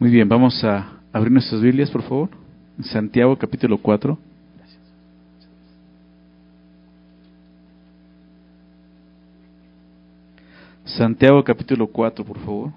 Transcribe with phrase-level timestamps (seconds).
[0.00, 2.28] Muy bien, vamos a abrir nuestras Biblias, por favor.
[2.82, 4.18] Santiago capítulo 4.
[10.84, 12.72] Santiago capítulo 4, por favor.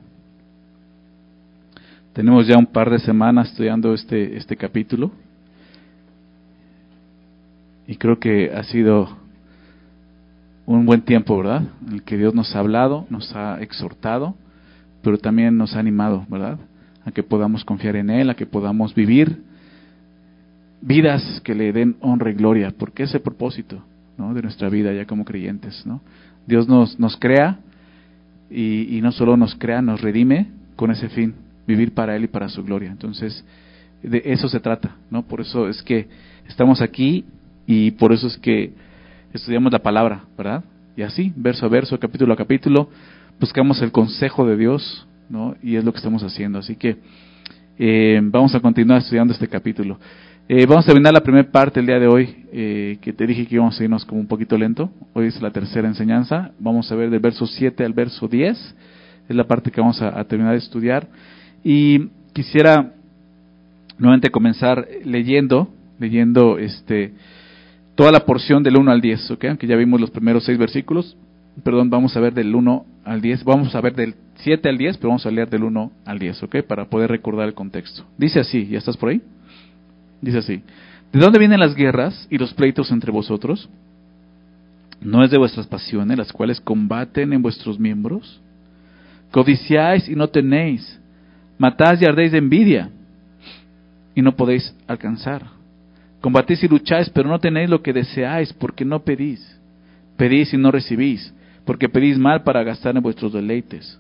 [2.14, 5.12] Tenemos ya un par de semanas estudiando este, este capítulo
[7.88, 9.10] y creo que ha sido
[10.68, 11.64] un buen tiempo, ¿verdad?
[11.88, 14.36] En el que Dios nos ha hablado, nos ha exhortado,
[15.02, 16.60] pero también nos ha animado, ¿verdad?
[17.08, 19.42] A que podamos confiar en Él, a que podamos vivir
[20.82, 23.82] vidas que le den honra y gloria, porque ese propósito
[24.18, 24.34] ¿no?
[24.34, 25.86] de nuestra vida ya como creyentes.
[25.86, 26.02] ¿no?
[26.46, 27.60] Dios nos, nos crea
[28.50, 31.34] y, y no solo nos crea, nos redime con ese fin,
[31.66, 32.92] vivir para Él y para su gloria.
[32.92, 33.44] Entonces,
[34.04, 35.24] de eso se trata, ¿no?
[35.24, 36.08] Por eso es que
[36.48, 37.26] estamos aquí
[37.66, 38.74] y por eso es que
[39.34, 40.64] estudiamos la palabra, ¿verdad?
[40.96, 42.90] Y así, verso a verso, capítulo a capítulo,
[43.40, 45.56] buscamos el consejo de Dios, ¿no?
[45.62, 46.60] Y es lo que estamos haciendo.
[46.60, 46.98] Así que
[47.80, 50.00] eh, vamos a continuar estudiando este capítulo.
[50.50, 53.46] Eh, vamos a terminar la primera parte el día de hoy, eh, que te dije
[53.46, 54.90] que íbamos a irnos como un poquito lento.
[55.14, 56.52] Hoy es la tercera enseñanza.
[56.58, 58.76] Vamos a ver del verso 7 al verso 10.
[59.28, 61.08] Es la parte que vamos a, terminar de estudiar.
[61.64, 62.94] Y quisiera
[63.98, 65.68] nuevamente comenzar leyendo,
[66.00, 67.14] leyendo este
[67.96, 69.46] toda la porción del 1 al 10, ¿ok?
[69.46, 71.18] Aunque ya vimos los primeros seis versículos.
[71.64, 73.44] Perdón, vamos a ver del 1 al 10.
[73.44, 76.44] Vamos a ver del 7 al 10, pero vamos a leer del 1 al 10,
[76.44, 76.58] ¿ok?
[76.68, 78.06] Para poder recordar el contexto.
[78.18, 79.22] Dice así, ¿ya estás por ahí?
[80.22, 80.62] Dice así,
[81.12, 83.70] ¿de dónde vienen las guerras y los pleitos entre vosotros?
[85.02, 88.42] ¿No es de vuestras pasiones las cuales combaten en vuestros miembros?
[89.32, 91.00] Codiciáis y no tenéis,
[91.58, 92.90] matáis y ardéis de envidia
[94.16, 95.46] y no podéis alcanzar.
[96.22, 99.60] Combatís y lucháis, pero no tenéis lo que deseáis porque no pedís.
[100.18, 101.32] Pedís y no recibís,
[101.64, 104.00] porque pedís mal para gastar en vuestros deleites.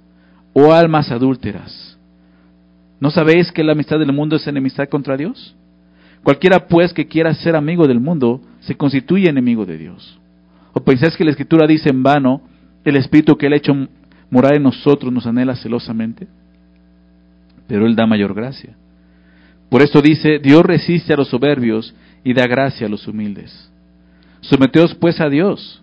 [0.53, 1.98] Oh almas adúlteras,
[3.00, 5.56] ¿no sabéis que la amistad del mundo es enemistad contra Dios?
[6.23, 10.20] Cualquiera pues que quiera ser amigo del mundo se constituye enemigo de Dios.
[10.74, 12.41] ¿O pensáis que la Escritura dice en vano,
[12.84, 13.74] el Espíritu que Él ha hecho
[14.30, 16.28] morar en nosotros nos anhela celosamente?
[17.68, 18.75] Pero Él da mayor gracia.
[19.69, 21.94] Por esto dice, Dios resiste a los soberbios
[22.24, 23.72] y da gracia a los humildes.
[24.41, 25.81] Someteos pues a Dios,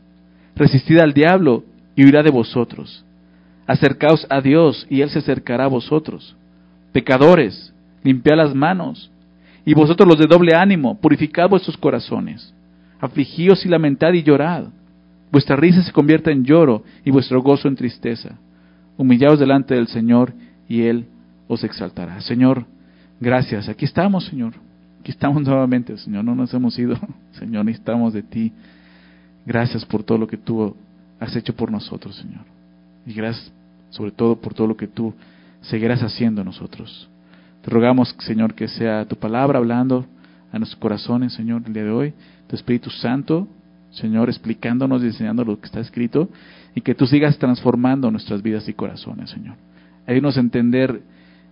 [0.57, 1.65] resistid al diablo
[1.97, 3.05] y huirá de vosotros.
[3.67, 6.37] Acercaos a Dios y Él se acercará a vosotros.
[6.93, 9.11] Pecadores, limpiad las manos.
[9.65, 12.55] Y vosotros los de doble ánimo, purificad vuestros corazones.
[13.01, 14.67] Afligíos y lamentad y llorad.
[15.33, 18.39] Vuestra risa se convierta en lloro y vuestro gozo en tristeza.
[18.97, 20.33] Humillaos delante del Señor
[20.69, 21.07] y Él
[21.49, 22.21] os exaltará.
[22.21, 22.67] Señor,
[23.21, 23.69] gracias.
[23.69, 24.53] Aquí estamos, Señor.
[25.01, 26.25] Aquí estamos nuevamente, Señor.
[26.25, 26.97] No nos hemos ido.
[27.33, 28.53] Señor, necesitamos de ti.
[29.47, 30.77] Gracias por todo lo que tú
[31.19, 32.54] has hecho por nosotros, Señor.
[33.07, 33.53] Y gracias
[33.91, 35.15] sobre todo por todo lo que tú
[35.63, 37.09] seguirás haciendo en nosotros.
[37.63, 40.05] Te rogamos, Señor, que sea tu palabra hablando
[40.53, 42.13] a nuestros corazones, Señor, el día de hoy.
[42.49, 43.49] Tu Espíritu Santo,
[43.91, 46.29] Señor, explicándonos y enseñando lo que está escrito.
[46.75, 49.57] Y que tú sigas transformando nuestras vidas y corazones, Señor.
[50.07, 51.01] Ayúdanos a entender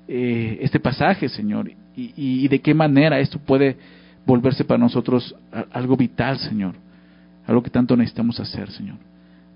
[0.09, 3.77] eh, este pasaje, Señor, y, y, de qué manera esto puede
[4.27, 5.35] volverse para nosotros
[5.73, 6.75] algo vital, Señor.
[7.47, 8.97] Algo que tanto necesitamos hacer, Señor.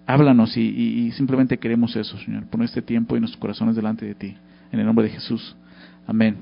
[0.07, 2.47] Háblanos y, simplemente queremos eso, Señor.
[2.47, 4.35] Poner este tiempo y nuestros corazones delante de ti.
[4.71, 5.57] En el nombre de Jesús.
[6.07, 6.37] Amén.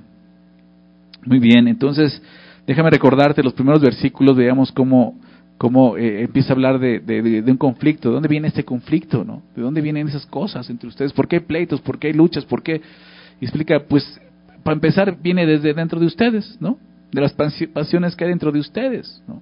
[1.25, 2.21] Muy bien, entonces
[2.67, 5.19] déjame recordarte los primeros versículos, veamos cómo,
[5.57, 8.11] cómo eh, empieza a hablar de, de, un conflicto.
[8.11, 9.25] ¿De dónde viene este conflicto?
[9.25, 9.43] ¿no?
[9.57, 11.15] ¿De dónde vienen esas cosas entre ustedes?
[11.15, 11.81] ¿Por qué hay pleitos?
[11.81, 12.45] ¿Por qué hay luchas?
[12.45, 12.83] ¿Por qué?
[13.41, 14.21] Explica, pues,
[14.63, 16.79] para empezar, viene desde dentro de ustedes, ¿no?
[17.11, 19.41] De las pasiones que hay dentro de ustedes, ¿no?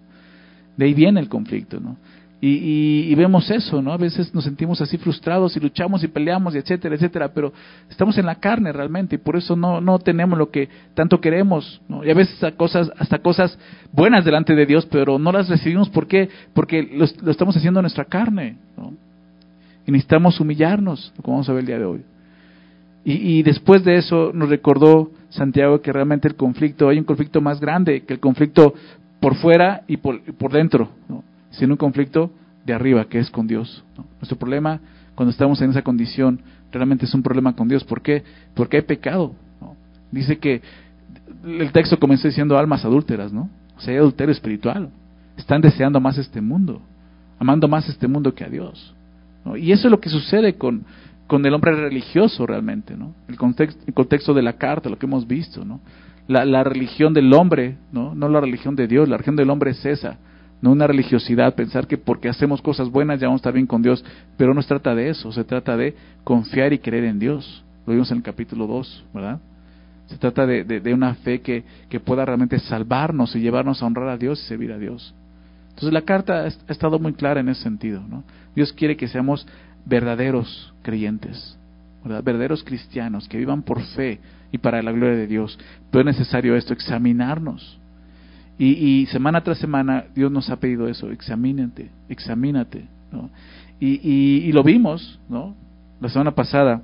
[0.77, 1.97] De ahí viene el conflicto, ¿no?
[2.45, 3.93] Y, y, vemos eso, ¿no?
[3.93, 7.53] A veces nos sentimos así frustrados y luchamos y peleamos y etcétera, etcétera, pero
[7.89, 11.81] estamos en la carne realmente y por eso no, no tenemos lo que tanto queremos,
[11.89, 12.05] ¿no?
[12.05, 13.57] Y a veces hasta cosas, hasta cosas
[13.93, 16.31] buenas delante de Dios, pero no las recibimos, ¿por qué?
[16.53, 18.93] Porque lo, lo estamos haciendo en nuestra carne, ¿no?
[19.87, 22.03] Y necesitamos humillarnos, como vamos a ver el día de hoy.
[23.05, 27.41] Y, y después de eso nos recordó Santiago que realmente el conflicto, hay un conflicto
[27.41, 28.75] más grande que el conflicto
[29.21, 31.23] por fuera y por, y por dentro, ¿no?
[31.53, 32.31] Sino un conflicto
[32.65, 33.85] de arriba, que es con Dios.
[34.21, 34.81] Nuestro problema
[35.15, 36.41] cuando estamos en esa condición
[36.71, 37.85] realmente es un problema con Dios.
[37.85, 38.23] ¿Por qué?
[38.55, 39.35] Porque hay pecado.
[40.11, 40.63] Dice que
[41.45, 43.49] el texto comenzó diciendo almas adúlteras, ¿no?
[43.77, 44.91] O sea, hay adulterio espiritual.
[45.37, 46.81] Están deseando más este mundo,
[47.39, 48.95] amando más este mundo que a Dios.
[49.57, 50.85] Y eso es lo que sucede con,
[51.27, 53.15] con el hombre religioso realmente, ¿no?
[53.29, 55.81] El contexto, el contexto de la carta, lo que hemos visto, ¿no?
[56.29, 58.15] La, la religión del hombre, ¿no?
[58.15, 60.19] No la religión de Dios, la religión del hombre es esa
[60.63, 63.83] no una religiosidad, pensar que porque hacemos cosas buenas ya vamos a estar bien con
[63.83, 64.03] Dios,
[64.37, 67.65] pero no se trata de eso, se trata de confiar y creer en Dios.
[67.85, 69.41] Lo vimos en el capítulo 2, ¿verdad?
[70.07, 74.09] Se trata de, de, una fe que, que, pueda realmente salvarnos y llevarnos a honrar
[74.09, 75.15] a Dios y servir a Dios.
[75.71, 78.01] Entonces la carta ha, estado muy clara en ese sentido.
[78.09, 78.23] ¿no?
[78.55, 79.47] Dios quiere que seamos
[79.85, 81.59] verdaderos creyentes,
[82.05, 84.21] verdaderos cristianos, que vivan por fe
[84.53, 85.59] y para la gloria de Dios.
[85.91, 87.81] Pero es necesario esto, examinarnos.
[88.65, 92.85] Y, semana tras semana Dios nos ha pedido eso, examínate, examínate.
[93.11, 93.29] ¿no?
[93.81, 95.57] Y, lo vimos, ¿no?
[96.01, 96.81] La semana pasada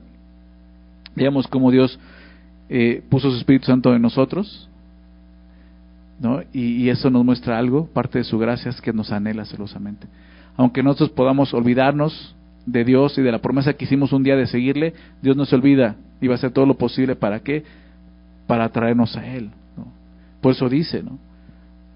[1.15, 1.97] veíamos cómo Dios
[2.69, 4.69] eh, puso su Espíritu Santo en nosotros,
[6.19, 6.41] ¿no?
[6.53, 10.09] Y, eso nos muestra algo, parte de su gracia es que nos anhela celosamente.
[10.57, 12.35] Aunque nosotros podamos olvidarnos
[12.67, 15.55] de Dios y de la promesa que hicimos un día de seguirle, Dios no se
[15.55, 17.63] olvida y va a hacer todo lo posible para qué?
[18.49, 19.51] Para atraernos a Él.
[19.77, 19.87] ¿no?
[20.41, 21.28] Por eso dice, ¿no?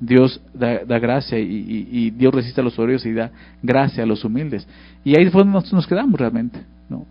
[0.04, 3.30] Dios da, gracia y, Dios resiste a los soberbios y da
[3.62, 4.66] gracia a los humildes.
[5.04, 6.60] Y ahí fue donde nos quedamos realmente.
[6.88, 7.06] ¿no?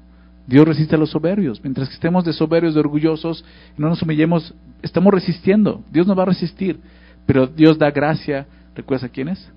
[0.46, 1.64] Dios resiste a los soberbios.
[1.64, 3.46] Mientras que estemos de soberbios, de orgullosos,
[3.78, 5.82] no nos humillemos, estamos resistiendo.
[5.90, 6.82] Dios nos va a resistir.
[7.26, 8.46] Pero Dios da gracia,
[8.76, 9.50] ¿recuerdas a quiénes?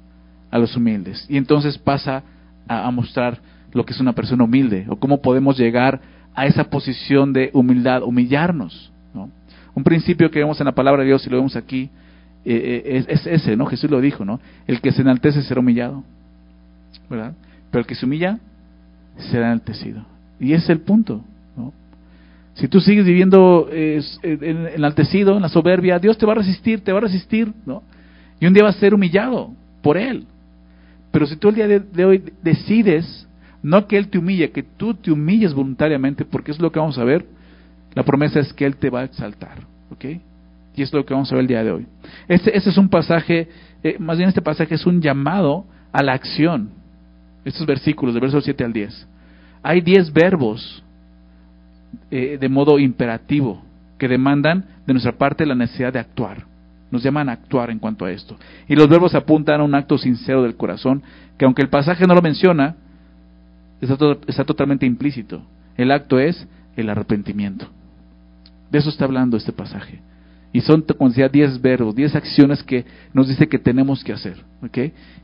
[0.52, 1.26] A los humildes.
[1.28, 2.22] Y entonces pasa
[2.68, 3.40] a, a mostrar
[3.72, 6.00] lo que es una persona humilde o cómo podemos llegar
[6.36, 8.92] a esa posición de humildad, humillarnos.
[9.12, 9.28] ¿no?
[9.74, 11.90] Un principio que vemos en la palabra de Dios y lo vemos aquí
[12.44, 13.66] eh, eh, es, ese, ¿no?
[13.66, 14.40] Jesús lo dijo, ¿no?
[14.66, 16.04] El que se enaltece será humillado,
[17.08, 17.34] ¿verdad?
[17.70, 18.38] Pero el que se humilla
[19.16, 20.04] será enaltecido.
[20.40, 21.24] Y ese es el punto,
[21.56, 21.72] ¿no?
[22.54, 24.00] Si tú sigues viviendo eh,
[24.74, 27.82] enaltecido, en la soberbia, Dios te va a resistir, te va a resistir, ¿no?
[28.40, 29.52] Y un día vas a ser humillado
[29.82, 30.26] por Él.
[31.10, 33.26] Pero si tú el día de hoy decides
[33.64, 36.98] no que Él te humille, que tú te humilles voluntariamente, porque es lo que vamos
[36.98, 37.24] a ver.
[37.94, 39.62] La promesa es que Él te va a exaltar.
[40.76, 41.86] Y es lo que vamos a ver el día de hoy.
[42.28, 43.48] Este, este es un pasaje,
[43.82, 46.70] eh, más bien este pasaje es un llamado a la acción.
[47.44, 49.08] Estos versículos, de versos 7 al 10.
[49.62, 50.82] Hay 10 verbos
[52.10, 53.62] eh, de modo imperativo
[53.98, 56.44] que demandan de nuestra parte la necesidad de actuar.
[56.90, 58.36] Nos llaman a actuar en cuanto a esto.
[58.68, 61.02] Y los verbos apuntan a un acto sincero del corazón,
[61.38, 62.76] que aunque el pasaje no lo menciona,
[63.80, 65.42] está, totalmente implícito.
[65.76, 67.66] El acto es el arrepentimiento.
[68.70, 70.00] De eso está hablando este pasaje.
[70.54, 74.36] Y son, como decía, 10 verbos, 10 acciones que nos dice que tenemos que hacer.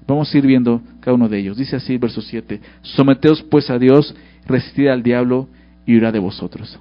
[0.05, 1.57] Vamos a ir viendo cada uno de ellos.
[1.57, 4.13] Dice así, verso 7, someteos pues a Dios,
[4.45, 5.49] resistid al diablo
[5.87, 6.77] y huirá de vosotros.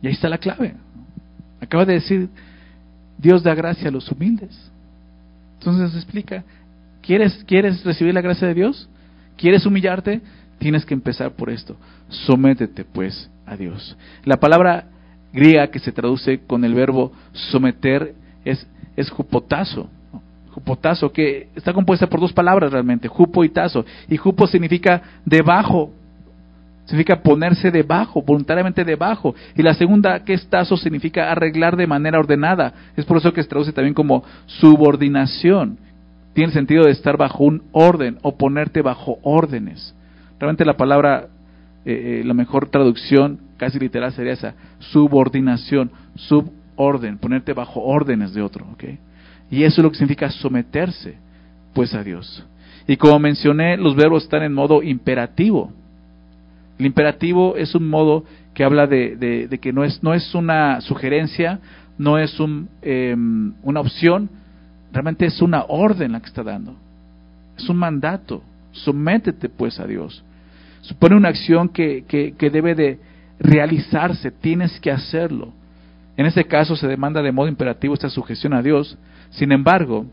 [0.00, 0.72] Y ahí está la clave.
[1.60, 2.30] Acaba de decir,
[3.18, 4.58] Dios da gracia a los humildes.
[5.58, 6.44] Entonces explica,
[7.02, 8.88] ¿quieres, ¿quieres recibir la gracia de Dios?
[9.36, 10.22] ¿Quieres humillarte?
[10.58, 11.76] Tienes que empezar por esto.
[12.08, 13.98] Sométete pues a Dios.
[14.24, 14.86] La palabra
[15.34, 18.14] griega que se traduce con el verbo someter
[18.44, 18.66] es,
[18.96, 19.88] es jupotazo.
[20.52, 23.84] Jupotazo, que está compuesta por dos palabras realmente, jupo y tazo.
[24.08, 25.90] Y jupo significa debajo,
[26.84, 29.34] significa ponerse debajo, voluntariamente debajo.
[29.56, 32.72] Y la segunda, que es tazo, significa arreglar de manera ordenada.
[32.96, 35.78] Es por eso que se traduce también como subordinación
[36.34, 39.94] tiene el sentido de estar bajo un orden o ponerte bajo órdenes.
[40.38, 41.28] Realmente la palabra,
[41.84, 48.42] eh, eh, la mejor traducción casi literal sería esa, subordinación, suborden, ponerte bajo órdenes de
[48.42, 48.66] otro.
[49.50, 51.16] Y eso es lo que significa someterse
[51.72, 52.44] pues a Dios.
[52.86, 55.72] Y como mencioné, los verbos están en modo imperativo.
[56.78, 61.60] El imperativo es un modo que habla de, que no es, no es una sugerencia,
[61.98, 64.28] no es un, em, una opción,
[64.94, 66.76] Realmente es una orden la que está dando.
[67.58, 68.44] Es un mandato.
[68.70, 70.24] Sométete pues a Dios.
[70.82, 73.00] Supone una acción que, que, debe de
[73.38, 74.30] realizarse.
[74.30, 75.52] Tienes que hacerlo.
[76.16, 78.96] En este caso se demanda de modo imperativo esta sujeción a Dios.
[79.30, 80.06] Sin embargo,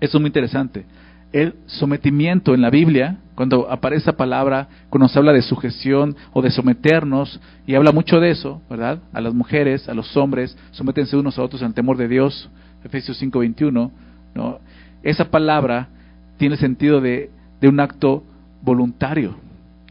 [0.00, 0.84] eso es muy interesante.
[1.32, 6.42] El sometimiento en la Biblia, cuando aparece esa palabra, cuando se habla de sujeción o
[6.42, 9.00] de someternos, y habla mucho de eso, ¿verdad?
[9.12, 12.48] A las mujeres, a los hombres, sométense unos a otros en temor de Dios.
[12.84, 13.90] Efesios 5:21,
[14.34, 14.58] ¿no?
[15.02, 15.88] esa palabra
[16.36, 17.30] tiene sentido de,
[17.60, 18.24] de un acto
[18.62, 19.36] voluntario.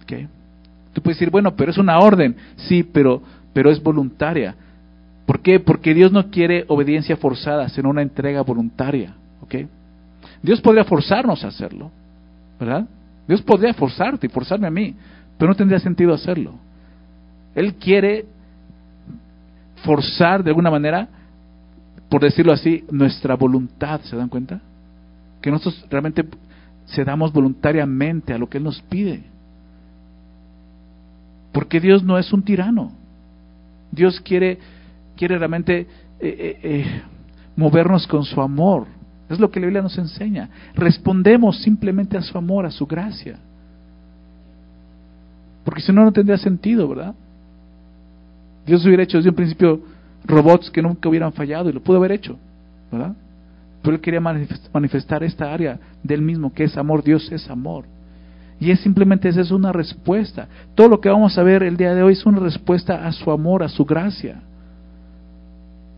[0.03, 0.27] ¿okay?
[0.93, 2.35] Tú puedes decir, bueno, pero es una orden.
[2.55, 3.21] Sí, pero,
[3.53, 4.55] pero es voluntaria.
[5.25, 5.59] ¿Por qué?
[5.59, 9.13] Porque Dios no quiere obediencia forzada, sino una entrega voluntaria.
[9.41, 9.67] ¿okay?
[10.41, 11.91] Dios podría forzarnos a hacerlo,
[12.59, 12.87] ¿verdad?
[13.27, 14.95] Dios podría forzarte y forzarme a mí,
[15.37, 16.55] pero no tendría sentido hacerlo.
[17.53, 18.25] Él quiere
[19.83, 21.07] forzar de alguna manera
[22.09, 24.59] por decirlo así, nuestra voluntad, ¿se dan cuenta?
[25.41, 26.25] Que nosotros realmente
[26.87, 29.23] cedamos voluntariamente a lo que Él nos pide.
[31.51, 32.91] Porque Dios no es un tirano.
[33.91, 34.59] Dios quiere,
[35.15, 35.87] quiere realmente eh,
[36.19, 37.01] eh, eh,
[37.55, 38.87] movernos con su amor.
[39.29, 40.49] Es lo que la Biblia nos enseña.
[40.75, 43.37] Respondemos simplemente a su amor, a su gracia.
[45.63, 47.13] Porque si no, no tendría sentido, ¿verdad?
[48.65, 49.81] Dios hubiera hecho desde un principio
[50.25, 52.37] robots que nunca hubieran fallado y lo pudo haber hecho,
[52.91, 53.15] ¿verdad?
[53.81, 57.03] Pero Él quería manifestar esta área del mismo, que es amor.
[57.03, 57.85] Dios es amor.
[58.59, 60.47] Y es simplemente esa es una respuesta.
[60.75, 63.31] Todo lo que vamos a ver el día de hoy es una respuesta a su
[63.31, 64.41] amor, a su gracia.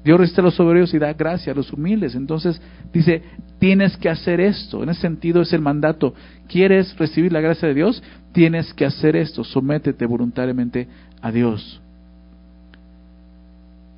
[0.03, 2.15] Dios resiste a los soberbios y da gracia a los humildes.
[2.15, 2.61] Entonces
[2.93, 3.23] dice,
[3.59, 4.83] tienes que hacer esto.
[4.83, 6.13] En ese sentido es el mandato.
[6.47, 8.01] ¿Quieres recibir la gracia de Dios?
[8.31, 9.43] Tienes que hacer esto.
[9.43, 10.87] Sométete voluntariamente
[11.21, 11.81] a Dios.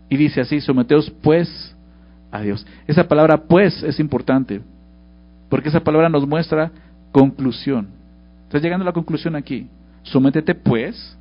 [0.09, 1.75] Y dice así, someteos pues
[2.31, 2.65] a Dios.
[2.87, 4.61] Esa palabra pues es importante,
[5.49, 6.71] porque esa palabra nos muestra
[7.11, 8.02] conclusión.
[8.53, 9.67] Estás llegando a la conclusión aquí.
[10.03, 11.17] Sométete pues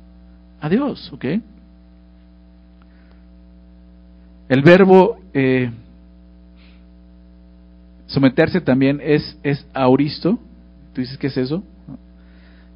[0.61, 1.25] a Dios, ¿ok?
[4.49, 5.71] El verbo eh,
[8.05, 10.37] someterse también es, es auristo.
[10.93, 11.63] ¿Tú dices qué es eso?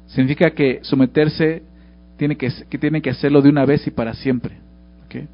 [0.08, 1.62] Significa que someterse
[2.16, 4.56] tiene que, que tiene que hacerlo de una vez y para siempre.
[5.06, 5.28] ¿okay?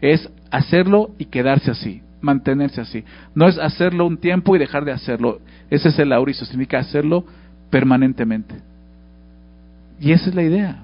[0.00, 3.04] Es hacerlo y quedarse así, mantenerse así.
[3.34, 5.40] No es hacerlo un tiempo y dejar de hacerlo.
[5.68, 7.26] Ese es el auristo, significa hacerlo
[7.72, 8.54] permanentemente.
[9.98, 10.82] Y esa es la idea.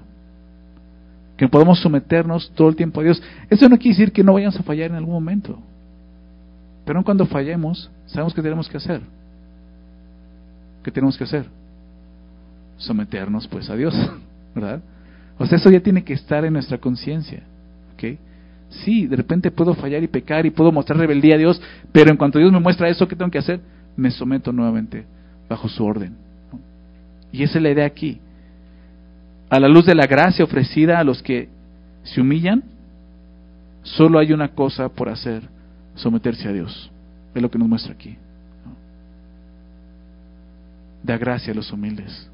[1.37, 3.21] Que podemos someternos todo el tiempo a Dios.
[3.47, 5.59] Eso no quiere decir que no vayamos a fallar en algún momento.
[6.85, 9.01] Pero cuando fallemos, sabemos que tenemos que hacer.
[10.83, 11.45] ¿Qué tenemos que hacer?
[12.77, 13.93] Someternos pues a Dios,
[14.55, 14.81] ¿verdad?
[15.37, 17.43] O sea, eso ya tiene que estar en nuestra conciencia.
[17.93, 18.17] ¿Ok?
[18.69, 22.17] Sí, de repente puedo fallar y pecar y puedo mostrar rebeldía a Dios, pero en
[22.17, 23.61] cuanto Dios me muestra eso, ¿qué tengo que hacer?
[23.95, 25.05] Me someto nuevamente
[25.47, 26.28] bajo su orden.
[27.31, 28.19] Y esa es la idea aquí.
[29.49, 31.49] A la luz de la gracia ofrecida a los que
[32.03, 32.63] se humillan,
[33.83, 35.43] solo hay una cosa por hacer,
[35.95, 36.91] someterse a Dios.
[37.33, 38.17] Es lo que nos muestra aquí.
[41.03, 42.29] Da gracia a los humildes.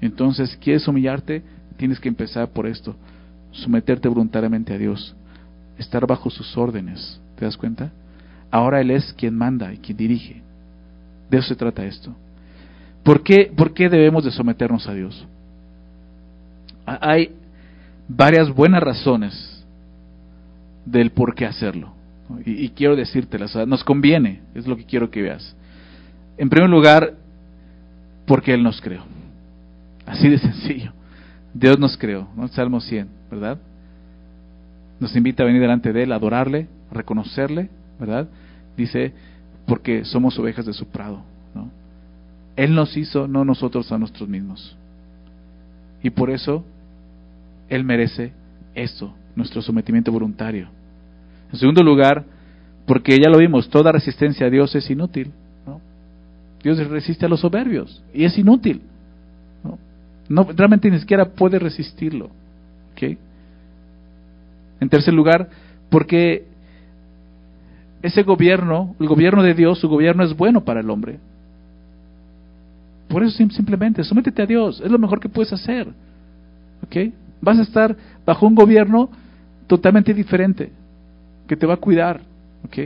[0.00, 1.42] Entonces, ¿quieres humillarte?
[1.76, 2.94] Tienes que empezar por esto.
[3.52, 5.14] Someterte voluntariamente a Dios.
[5.78, 7.20] Estar bajo sus órdenes.
[7.36, 7.90] ¿Te das cuenta?
[8.50, 10.42] Ahora Él es quien manda y quien dirige.
[11.30, 12.14] De eso se trata esto.
[13.06, 15.24] ¿Por qué, ¿Por qué debemos de someternos a Dios?
[16.84, 17.30] Hay
[18.08, 19.64] varias buenas razones
[20.84, 21.92] del por qué hacerlo.
[22.44, 25.54] Y, quiero decírtelas, nos conviene, es lo que quiero que veas.
[26.36, 27.14] En primer lugar,
[28.26, 29.04] porque Él nos creó.
[30.04, 30.92] Así de sencillo.
[31.54, 32.26] Dios nos creó.
[32.50, 33.58] Salmo 100, ¿verdad?
[34.98, 37.70] Nos invita a venir delante de Él, a adorarle, a reconocerle,
[38.00, 38.26] ¿verdad?
[38.76, 39.12] Dice,
[39.64, 41.22] porque somos ovejas de su prado.
[42.56, 44.76] Él nos hizo, no nosotros a nosotros mismos.
[46.02, 46.64] Y por eso
[47.68, 48.32] Él merece
[48.74, 50.68] esto, nuestro sometimiento voluntario.
[51.52, 52.24] En segundo lugar,
[52.86, 55.32] porque ya lo vimos, toda resistencia a Dios es inútil.
[55.66, 55.80] ¿no?
[56.62, 58.82] Dios resiste a los soberbios y es inútil.
[60.28, 60.44] ¿no?
[60.56, 62.30] realmente ni siquiera puede resistirlo.
[64.80, 65.48] En tercer lugar,
[65.90, 66.46] porque
[68.02, 71.18] ese gobierno, el gobierno de Dios, su gobierno es bueno para el hombre.
[73.08, 75.88] Por eso simplemente, sométete a Dios, es lo mejor que puedes hacer.
[76.84, 77.12] ¿Ok?
[77.40, 79.10] Vas a estar bajo un gobierno
[79.66, 80.72] totalmente diferente,
[81.46, 82.20] que te va a cuidar.
[82.64, 82.78] ¿Ok?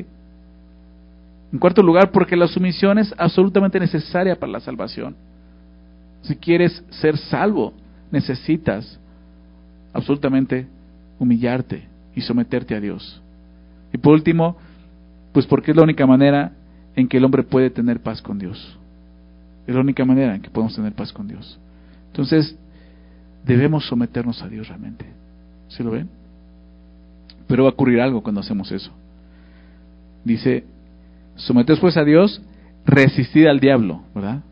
[1.53, 5.17] En cuarto lugar, porque la sumisión es absolutamente necesaria para la salvación.
[6.23, 7.73] Si quieres ser salvo,
[8.11, 9.01] necesitas
[9.93, 10.67] absolutamente
[11.19, 13.21] humillarte y someterte a Dios.
[13.93, 14.57] Y por último,
[15.33, 16.53] pues porque es la única manera
[16.95, 18.79] en que el hombre puede tener paz con Dios.
[19.71, 21.57] Es la única manera en que podemos tener paz con Dios.
[22.09, 22.57] Entonces,
[23.47, 25.07] debemos someternos a Dios realmente.
[25.69, 26.09] ¿Se lo ven?
[27.47, 28.91] Pero va a ocurrir algo cuando hacemos eso.
[30.25, 30.65] Dice,
[31.37, 32.43] someteos pues a Dios,
[32.85, 34.43] resistid al diablo, ¿verdad?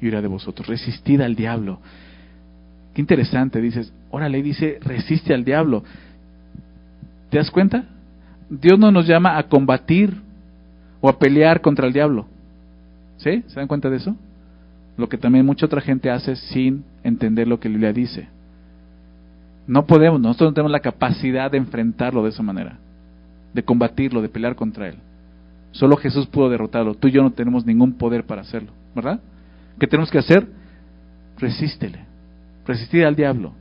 [0.00, 1.80] Y irá de vosotros, resistid al diablo.
[2.94, 5.84] Qué interesante, dices, órale, dice, resiste al diablo.
[7.28, 7.84] ¿Te das cuenta?
[8.48, 10.22] Dios no nos llama a combatir
[11.02, 12.26] o a pelear contra el diablo.
[13.18, 13.44] ¿Sí?
[13.48, 14.16] ¿Se dan cuenta de eso?
[14.98, 18.28] Lo que también mucha otra gente hace sin entender lo que la Biblia dice.
[19.66, 22.78] No podemos, nosotros no tenemos la capacidad de enfrentarlo de esa manera,
[23.54, 24.96] de combatirlo, de pelear contra él.
[25.70, 26.94] Solo Jesús pudo derrotarlo.
[26.94, 29.20] Tú y yo no tenemos ningún poder para hacerlo, ¿verdad?
[29.78, 30.48] ¿Qué tenemos que hacer?
[31.38, 32.00] Resístele.
[32.66, 33.52] Resistir al diablo.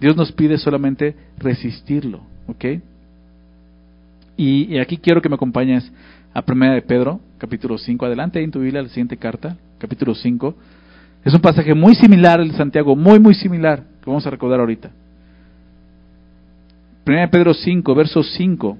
[0.00, 2.64] Dios nos pide solamente resistirlo, ¿ok?
[4.36, 5.92] Y, aquí quiero que me acompañes
[6.32, 8.06] a Primera de Pedro, capítulo 5.
[8.06, 10.54] Adelante en tu Biblia la siguiente carta, capítulo 5.
[11.24, 14.60] Es un pasaje muy similar al de Santiago, muy, muy similar, que vamos a recordar
[14.60, 14.90] ahorita.
[17.04, 18.78] Primera de Pedro 5, verso 5.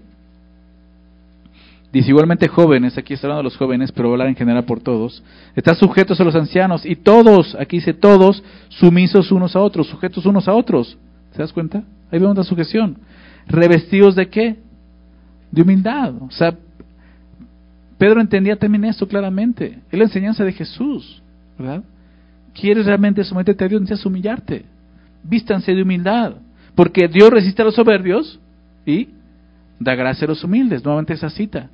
[1.93, 5.23] Dice igualmente jóvenes, aquí está hablando de los jóvenes, pero hablar en general por todos.
[5.57, 10.25] Están sujetos a los ancianos y todos, aquí dice todos, sumisos unos a otros, sujetos
[10.25, 10.97] unos a otros.
[11.33, 11.83] ¿Te das cuenta?
[12.11, 12.97] Ahí vemos la sujeción.
[13.49, 14.57] revestidos de qué?
[15.51, 16.15] De humildad.
[16.23, 16.57] O sea,
[18.03, 19.79] Pedro entendía también esto claramente.
[19.89, 21.23] Es la enseñanza de Jesús,
[21.57, 21.85] ¿verdad?
[22.53, 23.81] ¿Quieres realmente someterte a Dios?
[23.81, 24.65] Necesitas humillarte.
[25.23, 26.35] Vístanse de humildad.
[26.75, 28.41] Porque Dios resiste a los soberbios
[28.85, 29.11] y
[29.79, 30.85] da gracia a los humildes.
[30.85, 31.71] Nuevamente esa cita.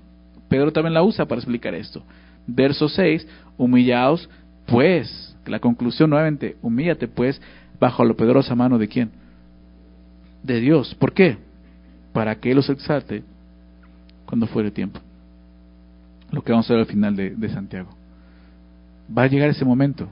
[0.50, 2.02] Pedro también la usa para explicar esto.
[2.46, 4.28] Verso 6, humillaos
[4.66, 5.34] pues.
[5.46, 7.40] La conclusión nuevamente, humíllate pues
[7.80, 9.12] bajo la poderosa mano de quién?
[10.42, 10.94] De Dios.
[10.94, 11.38] ¿Por qué?
[12.12, 13.22] Para que Él los exalte
[14.26, 15.00] cuando fuere tiempo.
[16.30, 17.88] Lo que vamos a ver al final de, Santiago.
[19.16, 20.08] Va a llegar ese momento,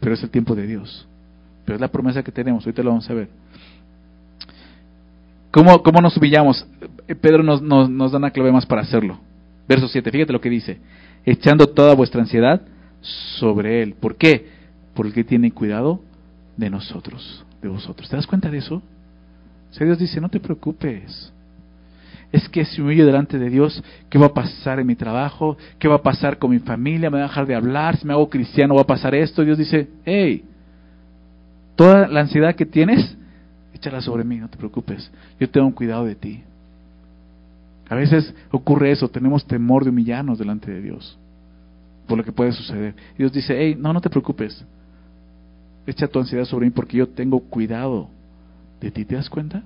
[0.00, 1.06] pero es el tiempo de Dios.
[1.64, 3.28] Pero es la promesa que tenemos, ahorita lo vamos a ver.
[5.50, 6.66] ¿Cómo, cómo nos humillamos?
[7.20, 9.18] Pedro nos, nos, nos da una clave más para hacerlo.
[9.68, 10.78] Verso 7, fíjate lo que dice.
[11.24, 12.62] Echando toda vuestra ansiedad
[13.00, 13.94] sobre Él.
[13.94, 14.46] ¿Por qué?
[14.94, 16.00] Porque tiene cuidado
[16.56, 18.08] de nosotros, de vosotros.
[18.08, 18.82] ¿Te das cuenta de eso?
[19.80, 21.32] O Dios dice, no te preocupes.
[22.30, 25.56] Es que si humillo delante de Dios, ¿qué va a pasar en mi trabajo?
[25.78, 27.10] ¿Qué va a pasar con mi familia?
[27.10, 27.96] ¿Me va a dejar de hablar?
[27.96, 29.44] Si me hago cristiano, ¿va a pasar esto?
[29.44, 30.44] Dios dice, hey,
[31.74, 33.16] toda la ansiedad que tienes,
[33.72, 35.10] échala sobre mí, no te preocupes.
[35.40, 36.42] Yo tengo cuidado de ti.
[37.88, 41.18] A veces ocurre eso, tenemos temor de humillarnos delante de Dios
[42.08, 42.94] por lo que puede suceder.
[43.16, 44.64] Dios dice, hey, no, no te preocupes.
[45.86, 48.08] Echa tu ansiedad sobre mí porque yo tengo cuidado
[48.80, 49.04] de ti.
[49.04, 49.62] ¿Te das cuenta?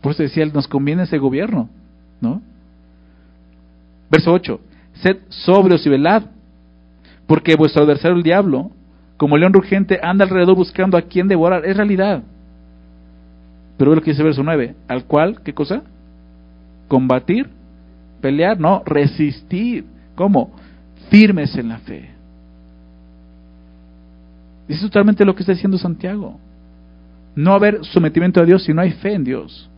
[0.00, 1.68] Por eso decía, nos conviene ese gobierno,
[2.20, 2.42] ¿no?
[4.10, 4.60] Verso 8.
[4.94, 6.24] Sed sobrios y velad,
[7.26, 8.70] porque vuestro adversario el diablo,
[9.16, 11.64] como león rugente, anda alrededor buscando a quien devorar.
[11.64, 12.22] Es realidad.
[13.76, 14.74] Pero ve lo que dice verso 9.
[14.88, 15.82] Al cual, ¿qué cosa?
[16.88, 17.48] Combatir,
[18.20, 19.84] pelear, no, resistir.
[20.16, 20.52] ¿Cómo?
[21.10, 22.10] firmes en la fe.
[24.68, 26.38] es totalmente lo que está diciendo Santiago.
[27.34, 29.69] No haber sometimiento a Dios si no hay fe en Dios.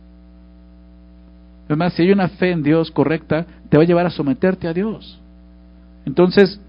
[1.65, 4.73] Además, si hay una fe en Dios correcta, te va a llevar a someterte a
[4.73, 5.19] Dios.
[6.05, 6.59] Entonces,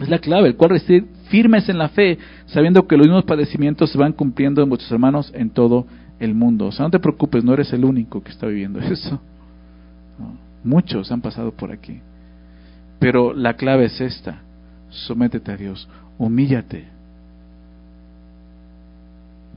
[0.00, 3.90] es la clave, el cual resistir firmes en la fe, sabiendo que los mismos padecimientos
[3.90, 5.86] se van cumpliendo en vuestros hermanos en todo
[6.18, 6.66] el mundo.
[6.66, 9.20] O sea, no te preocupes, no eres el único que está viviendo eso.
[10.64, 12.00] Muchos han pasado por aquí.
[12.98, 14.42] Pero la clave es esta,
[14.90, 16.86] sométete a Dios, humíllate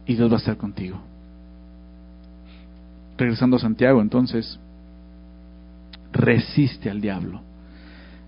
[0.08, 1.00] y Dios va a estar contigo.
[3.18, 4.60] Regresando a Santiago, entonces,
[6.12, 7.42] resiste al diablo.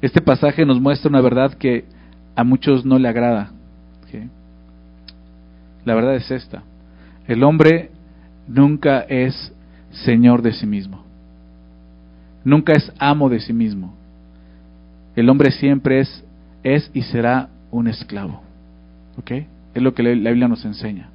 [0.02, 1.86] Este pasaje nos muestra una verdad que
[2.36, 3.52] a muchos no le agrada.
[5.86, 6.64] La verdad es esta.
[7.28, 7.92] El hombre
[8.48, 9.54] nunca es
[9.92, 11.04] señor de sí mismo.
[12.44, 13.98] Nunca es amo de sí mismo
[15.18, 16.24] el hombre siempre es,
[16.64, 18.44] es y será un esclavo.
[19.18, 19.32] ¿Ok?
[19.74, 21.10] Es lo que la Biblia nos enseña.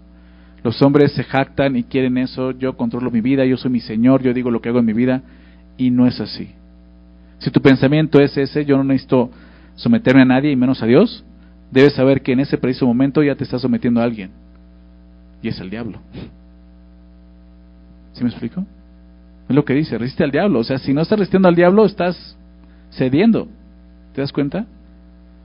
[0.63, 4.23] Los hombres se jactan y quieren eso, yo controlo mi vida, yo soy mi Señor,
[4.23, 5.23] yo digo lo que hago en mi vida,
[5.77, 6.51] y no es así.
[7.39, 9.31] Si tu pensamiento es ese, yo no necesito
[9.75, 11.25] someterme a nadie y menos a Dios,
[11.71, 14.31] debes saber que en ese preciso momento ya te estás sometiendo a alguien,
[15.43, 15.99] y es el diablo.
[18.13, 18.65] ¿Sí me explico?
[19.49, 20.61] Es lo que dice, resiste al diablo.
[20.61, 22.37] O sea, si no estás resistiendo al diablo, estás
[22.91, 23.49] cediendo.
[24.15, 24.67] ¿Te das cuenta?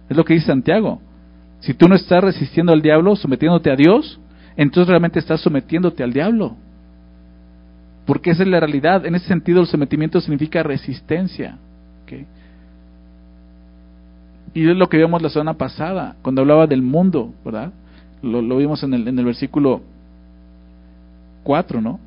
[0.09, 1.01] Es lo que dice Santiago.
[1.61, 4.19] Si tú no estás resistiendo al diablo, sometiéndote a Dios,
[4.57, 6.55] entonces realmente estás sometiéndote al diablo.
[8.05, 9.05] Porque esa es la realidad.
[9.05, 11.57] En ese sentido, el sometimiento significa resistencia.
[14.53, 17.71] Y es lo que vimos la semana pasada, cuando hablaba del mundo, ¿verdad?
[18.23, 19.81] Lo, vimos en el, en el versículo
[21.43, 21.99] 4, ¿no?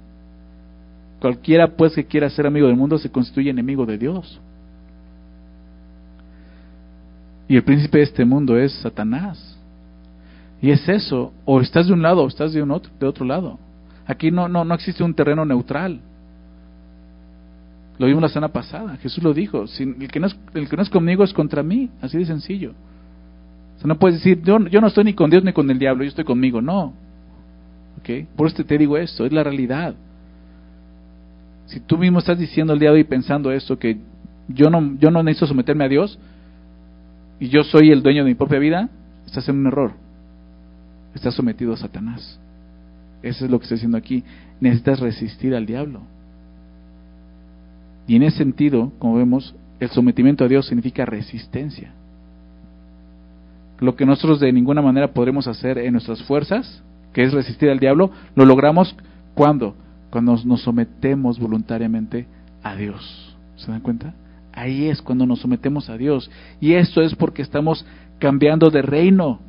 [1.20, 4.40] Cualquiera pues que quiera ser amigo del mundo se constituye enemigo de Dios.
[7.46, 9.49] Y el príncipe de este mundo es Satanás.
[10.62, 13.24] Y es eso, o estás de un lado o estás de, un otro, de otro
[13.24, 13.58] lado.
[14.06, 16.00] Aquí no, no, no existe un terreno neutral.
[17.98, 21.62] Lo vimos la semana pasada, Jesús lo dijo, el, que no es, conmigo es contra
[21.62, 22.70] mí, así de sencillo.
[23.76, 25.78] O sea, no puedes decir, yo, yo no estoy ni con Dios ni con el
[25.78, 26.94] diablo, yo estoy conmigo, no.
[28.36, 29.94] Por eso te digo esto, es la realidad.
[31.66, 33.98] Si tú mismo estás diciendo el día de hoy pensando esto, que
[34.48, 36.18] yo no, yo no necesito someterme a Dios,
[37.38, 38.88] y yo soy el dueño de mi propia vida,
[39.26, 39.92] estás en un error.
[41.14, 42.38] Estás sometido a Satanás.
[43.22, 44.24] Eso es lo que estoy diciendo aquí.
[44.60, 46.00] Necesitas resistir al diablo.
[48.06, 51.92] Y en ese sentido, como vemos, el sometimiento a Dios significa resistencia.
[53.78, 57.78] Lo que nosotros de ninguna manera podremos hacer en nuestras fuerzas, que es resistir al
[57.78, 58.94] diablo, lo logramos
[59.34, 59.74] cuando?
[60.10, 62.26] Cuando nos sometemos voluntariamente
[62.62, 63.36] a Dios.
[63.56, 64.14] ¿Se dan cuenta?
[64.52, 66.30] Ahí es cuando nos sometemos a Dios.
[66.60, 67.86] Y esto es porque estamos
[68.18, 69.40] cambiando de reino,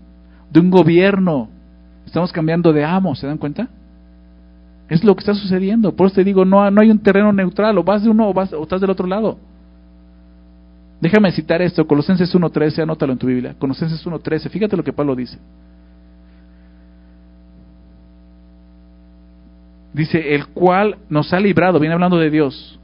[0.52, 1.50] de un gobierno.
[2.06, 3.70] Estamos cambiando de amo, ¿se dan cuenta?
[4.90, 5.96] Es lo que está sucediendo.
[5.96, 8.34] Por eso te digo, no, no hay un terreno neutral, o vas de uno o,
[8.34, 9.38] vas, o estás del otro lado.
[11.00, 13.56] Déjame citar esto, Colosenses 1.13, anótalo en tu Biblia.
[13.58, 15.40] Colosenses 1.13, fíjate lo que Pablo dice.
[19.94, 22.80] Dice, el cual nos ha librado, viene hablando de Dios.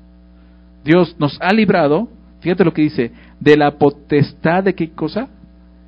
[0.83, 2.07] Dios nos ha librado,
[2.39, 5.27] fíjate lo que dice, de la potestad de qué cosa?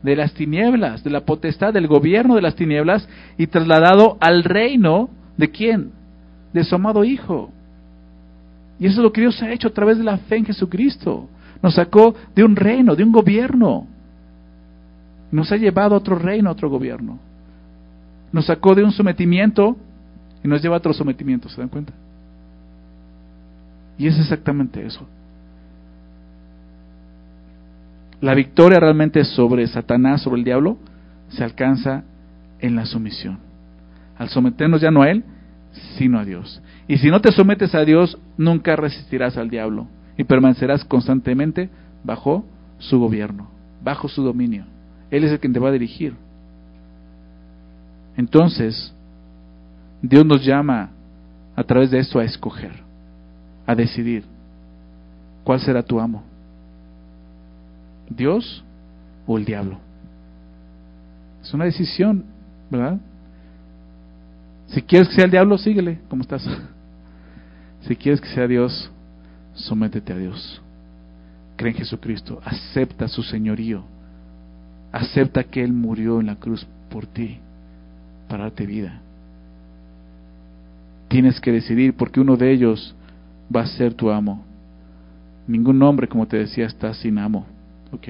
[0.03, 3.07] De las tinieblas, de la potestad del gobierno de las tinieblas
[3.37, 5.91] y trasladado al reino de quién?
[6.53, 7.51] De su amado Hijo.
[8.79, 11.27] Y eso es lo que Dios ha hecho a través de la fe en Jesucristo.
[11.61, 13.87] Nos sacó de un reino, de un gobierno.
[15.31, 17.19] Nos ha llevado a otro reino, a otro gobierno.
[18.31, 19.75] Nos sacó de un sometimiento
[20.43, 21.93] y nos lleva a otro sometimiento, ¿se dan cuenta?
[23.97, 25.05] Y es exactamente eso.
[28.21, 30.77] La victoria realmente sobre Satanás, sobre el diablo,
[31.29, 32.03] se alcanza
[32.59, 33.39] en la sumisión.
[34.17, 35.23] Al someternos ya no a Él,
[35.97, 36.61] sino a Dios.
[36.87, 41.69] Y si no te sometes a Dios, nunca resistirás al diablo y permanecerás constantemente
[42.03, 42.45] bajo
[42.77, 43.49] su gobierno,
[43.81, 44.65] bajo su dominio.
[45.11, 46.13] Él es el que te va a dirigir.
[48.17, 48.93] Entonces,
[50.01, 50.89] Dios nos llama
[51.55, 52.71] a través de esto a escoger,
[53.65, 54.23] a decidir
[55.43, 56.23] cuál será tu amo,
[58.09, 58.63] Dios
[59.25, 59.79] o el diablo.
[61.41, 62.25] Es una decisión,
[62.69, 62.99] ¿verdad?
[64.67, 66.45] Si quieres que sea el diablo, síguele, como estás.
[67.81, 68.91] Si quieres que sea Dios,
[69.53, 70.61] sométete a Dios.
[71.55, 73.85] Cree en Jesucristo, acepta su señorío,
[74.91, 77.39] acepta que Él murió en la cruz por ti,
[78.27, 78.99] para darte vida
[81.09, 82.95] tienes que decidir porque uno de ellos
[83.53, 84.45] va a ser tu amo.
[85.47, 87.45] Ningún hombre, como te decía, está sin amo.
[87.91, 88.07] ¿Ok?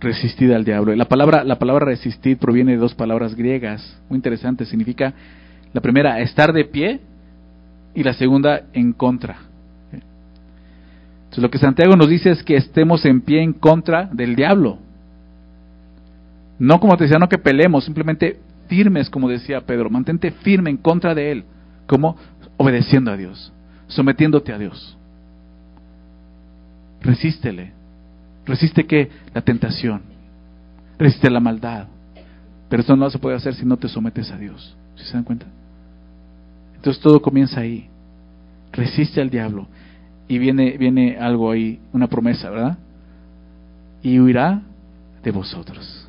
[0.00, 0.94] Resistir al diablo.
[0.96, 4.64] La palabra, la palabra resistir proviene de dos palabras griegas, muy interesante.
[4.64, 5.14] Significa,
[5.72, 7.00] la primera, estar de pie,
[7.94, 9.36] y la segunda, en contra.
[11.32, 14.78] Entonces, lo que Santiago nos dice es que estemos en pie en contra del diablo.
[16.58, 20.76] No como te decía, no que peleemos, simplemente firmes, como decía Pedro, mantente firme en
[20.76, 21.44] contra de él,
[21.86, 22.16] como
[22.56, 23.52] obedeciendo a Dios,
[23.86, 24.96] sometiéndote a Dios.
[27.02, 27.72] Resístele.
[28.44, 30.02] Resiste que la tentación,
[30.98, 31.86] resiste la maldad.
[32.68, 34.76] Pero esto no se puede hacer si no te sometes a Dios.
[34.96, 35.46] ¿Sí se dan cuenta?
[36.76, 37.88] Entonces todo comienza ahí.
[38.72, 39.66] Resiste al diablo.
[40.26, 42.78] Y viene, viene algo ahí, una promesa, ¿verdad?
[44.02, 44.62] Y huirá
[45.22, 46.08] de vosotros.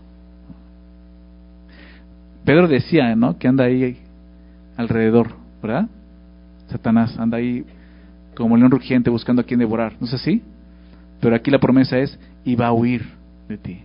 [2.45, 3.38] Pedro decía, ¿no?
[3.38, 3.97] Que anda ahí
[4.77, 5.88] alrededor, ¿verdad?
[6.69, 7.65] Satanás anda ahí
[8.36, 10.41] como león rugiente buscando a quien devorar, ¿no es así?
[11.23, 13.05] Pero aquí la promesa es, y va a huir
[13.47, 13.79] de ti.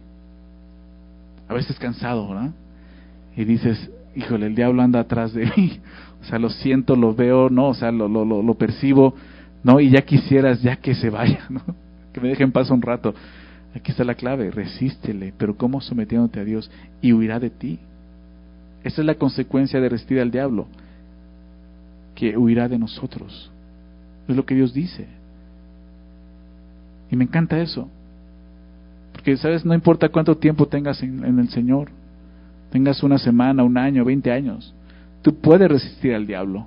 [1.49, 2.51] A veces cansado, ¿verdad?
[3.37, 5.79] Y dices, híjole, el diablo anda atrás de mí.
[6.21, 7.69] O sea, lo siento, lo veo, ¿no?
[7.69, 9.15] O sea, lo, lo, lo, percibo,
[9.63, 9.79] ¿no?
[9.79, 11.63] Y ya quisieras, ya que se vaya, ¿no?
[12.13, 13.15] Que me dejen paso un rato.
[13.73, 16.69] Aquí está la clave, resístele, pero ¿cómo sometiéndote a Dios?
[17.01, 17.79] Y huirá de ti.
[18.83, 20.67] Esa es la consecuencia de resistir al diablo,
[22.17, 23.53] que huirá de nosotros.
[24.27, 25.18] Es lo que Dios dice.
[27.11, 27.89] Y me encanta eso.
[29.13, 29.65] Porque, ¿sabes?
[29.65, 31.91] No importa cuánto tiempo tengas en, el Señor.
[32.71, 34.75] Tengas una semana, un año, veinte años.
[35.23, 36.67] Tú puedes resistir al diablo.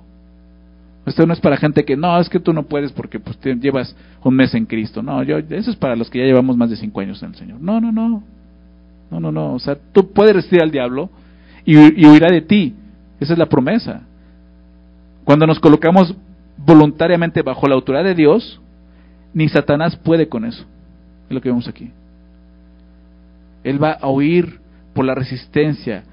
[1.06, 3.96] Esto no es para gente que, no, es que tú no puedes porque pues, llevas
[4.22, 5.02] un mes en Cristo.
[5.02, 7.34] No, yo, eso es para los que ya llevamos más de cinco años en el
[7.36, 7.60] Señor.
[7.60, 8.22] No, no, no.
[9.10, 9.54] No, no, no.
[9.54, 11.10] O sea, tú puedes resistir al diablo
[11.64, 12.74] y, huirá de ti.
[13.20, 14.02] Esa es la promesa.
[15.24, 16.14] Cuando nos colocamos
[16.56, 18.60] voluntariamente bajo la autoridad de Dios,
[19.34, 20.64] ni Satanás puede con eso.
[21.28, 21.90] Es lo que vemos aquí.
[23.64, 24.60] Él va a huir
[24.94, 26.04] por la resistencia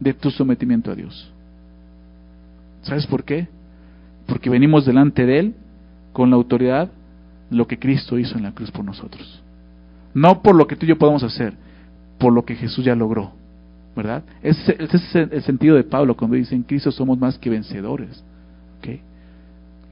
[0.00, 1.32] de tu sometimiento a Dios.
[2.82, 3.48] ¿Sabes por qué?
[4.26, 5.54] Porque venimos delante de Él
[6.12, 6.90] con la autoridad
[7.50, 9.42] lo que Cristo hizo en la cruz por nosotros.
[10.14, 11.54] No por lo que tú y yo podemos hacer,
[12.18, 13.32] por lo que Jesús ya logró.
[13.96, 14.22] ¿verdad?
[14.42, 18.22] Ese, es el sentido de Pablo cuando dice en Cristo somos más que vencedores.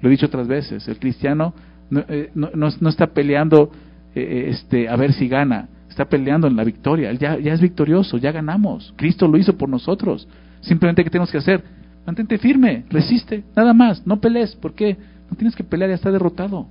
[0.01, 1.55] Lo he dicho otras veces, el cristiano
[1.91, 3.71] no, eh, no, está peleando
[4.15, 7.53] eh, eh, este, a ver si gana, está peleando en la victoria, Él ya, ya
[7.53, 10.27] es victorioso, ya ganamos, Cristo lo hizo por nosotros.
[10.61, 11.63] Simplemente, ¿qué tenemos que hacer?
[12.07, 14.97] Mantente firme, resiste, nada más, no pelees, ¿por qué?
[15.31, 16.67] No tienes que pelear, ya está derrotado.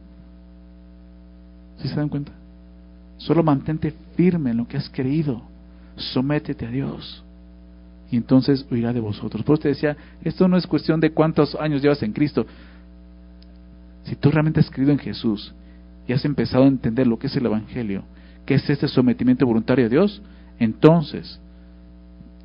[1.78, 2.32] ¿Sí se dan cuenta?
[3.18, 5.54] Solo mantente firme en lo que has creído
[5.96, 7.24] sométete a Dios.
[8.12, 9.44] Y entonces huirá de vosotros.
[9.44, 12.46] Por eso te decía, esto no es cuestión de cuántos años llevas en Cristo.
[14.04, 15.54] Si tú realmente has creído en Jesús
[16.08, 18.04] y has empezado a entender lo que es el Evangelio,
[18.46, 20.22] que es este sometimiento voluntario a Dios,
[20.60, 21.40] entonces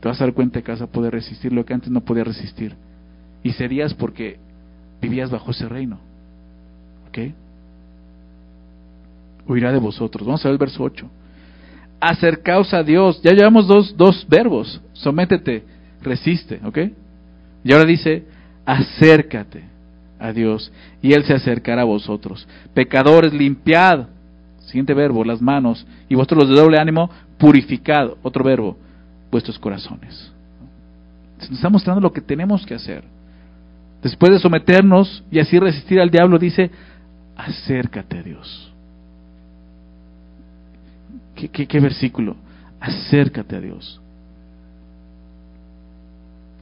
[0.00, 2.28] te vas a dar cuenta que vas a poder resistir lo que antes no podías
[2.28, 2.76] resistir.
[3.42, 4.38] Y serías porque
[5.00, 5.98] vivías bajo ese reino.
[7.08, 7.18] ¿Ok?
[9.48, 10.26] Huirá de vosotros.
[10.26, 11.08] Vamos a ver el verso 8.
[12.00, 13.20] Acercaos a Dios.
[13.22, 14.80] Ya llevamos dos, dos verbos.
[14.92, 15.64] Sométete,
[16.02, 16.60] resiste.
[16.64, 16.78] ¿Ok?
[17.64, 18.24] Y ahora dice,
[18.64, 19.77] acércate
[20.18, 22.46] a Dios y Él se acercará a vosotros.
[22.74, 24.06] Pecadores, limpiad.
[24.60, 25.86] Siguiente verbo, las manos.
[26.08, 28.10] Y vosotros los de doble ánimo, purificad.
[28.22, 28.76] Otro verbo,
[29.30, 30.32] vuestros corazones.
[31.38, 33.04] Se nos está mostrando lo que tenemos que hacer.
[34.02, 36.70] Después de someternos y así resistir al diablo, dice,
[37.36, 38.72] acércate a Dios.
[41.34, 42.36] ¿Qué, qué, qué versículo?
[42.80, 44.00] Acércate a Dios.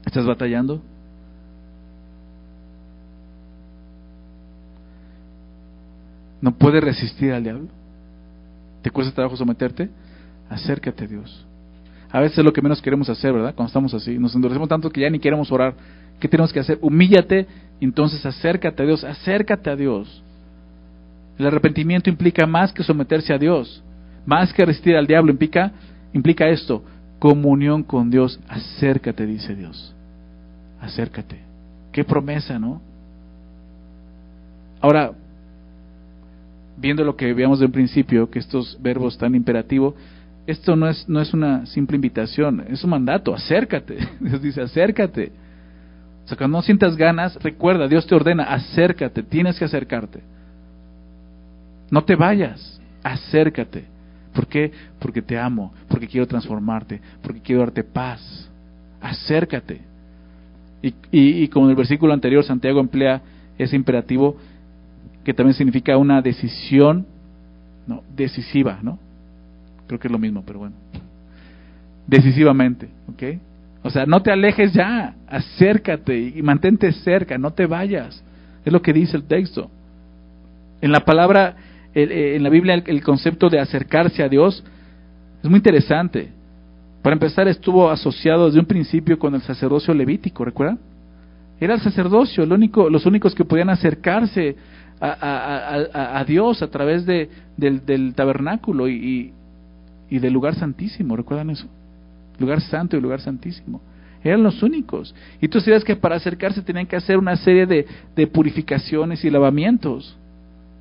[0.04, 0.82] ¿Estás batallando?
[6.40, 7.68] ¿No puedes resistir al diablo?
[8.83, 9.88] ¿Te cuesta trabajo someterte?
[10.49, 11.46] Acércate a Dios.
[12.11, 13.55] A veces es lo que menos queremos hacer, ¿verdad?
[13.55, 15.75] Cuando estamos así, nos endurecemos tanto que ya ni queremos orar.
[16.20, 16.79] ¿Qué tenemos que hacer?
[16.81, 17.46] Humíllate,
[17.81, 20.22] entonces acércate a Dios, acércate a Dios.
[21.38, 23.83] El arrepentimiento implica más que someterse a Dios,
[24.25, 25.72] más que resistir al diablo, implica,
[26.12, 26.83] implica esto,
[27.18, 29.94] comunión con Dios, acércate, dice Dios.
[30.81, 31.40] Acércate.
[31.92, 32.81] Qué promesa, ¿no?
[34.81, 35.12] Ahora,
[36.76, 39.94] viendo lo que veíamos de principio, que estos verbos tan imperativos,
[40.46, 43.96] esto no es, no es una simple invitación, es un mandato, acércate.
[44.20, 45.32] Dios dice, acércate.
[46.24, 50.20] O sea, cuando no sientas ganas, recuerda, Dios te ordena, acércate, tienes que acercarte.
[51.90, 53.84] No te vayas, acércate.
[54.34, 54.70] ¿Por qué?
[54.98, 58.50] Porque te amo, porque quiero transformarte, porque quiero darte paz.
[59.00, 59.80] Acércate.
[60.82, 63.22] Y, y, y como en el versículo anterior, Santiago emplea
[63.56, 64.36] ese imperativo
[65.26, 67.04] que también significa una decisión
[67.84, 68.96] no, decisiva, ¿no?
[69.88, 70.76] Creo que es lo mismo, pero bueno.
[72.06, 73.40] Decisivamente, ¿ok?
[73.82, 78.22] O sea, no te alejes ya, acércate y mantente cerca, no te vayas.
[78.64, 79.68] Es lo que dice el texto.
[80.80, 81.56] En la palabra,
[81.92, 84.62] en la Biblia, el concepto de acercarse a Dios
[85.42, 86.28] es muy interesante.
[87.02, 90.78] Para empezar, estuvo asociado desde un principio con el sacerdocio levítico, ¿recuerdan?
[91.58, 94.54] Era el sacerdocio, el único, los únicos que podían acercarse
[95.00, 99.32] a, a, Dios a través de, del, del tabernáculo y,
[100.09, 101.16] y, del lugar santísimo.
[101.16, 101.66] ¿Recuerdan eso?
[102.38, 103.80] Lugar santo y lugar santísimo.
[104.24, 105.14] Eran los únicos.
[105.40, 109.30] Y tú sabías que para acercarse tenían que hacer una serie de, de purificaciones y
[109.30, 110.16] lavamientos.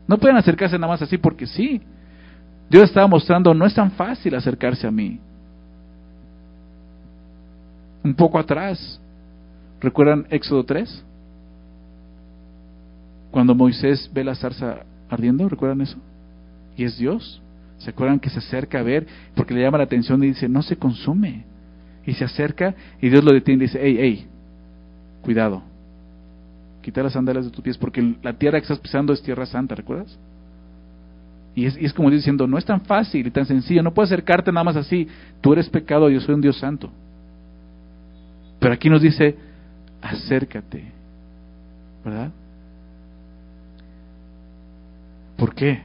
[0.08, 1.82] No pueden acercarse nada más así porque sí.
[2.70, 5.20] Dios estaba mostrando, no es tan fácil acercarse a mí.
[8.04, 9.00] Un poco atrás,
[9.82, 11.04] ¿recuerdan Éxodo 3?
[13.36, 15.98] Cuando Moisés ve la zarza ardiendo, ¿recuerdan eso?
[16.78, 17.42] Y es Dios.
[17.80, 19.06] ¿Se acuerdan que se acerca a ver?
[19.36, 21.44] Porque le llama la atención y dice, no se consume.
[22.06, 24.28] Y se acerca y Dios lo detiene y dice, hey, hey,
[25.22, 25.64] cuidado.
[26.82, 29.76] Quita las sandalias de tus pies porque la tierra que estás pisando es tierra santa,
[29.76, 30.18] ¿recuerdas?
[31.56, 34.14] Y es, y es como diciendo, no es tan fácil y tan sencillo, no puedes
[34.14, 35.10] acercarte nada más así.
[35.42, 36.90] Tú eres pecado, yo soy un Dios santo.
[38.62, 39.36] Pero aquí nos dice,
[40.02, 40.86] acércate,
[42.06, 42.32] ¿verdad?
[45.38, 45.84] ¿Por qué?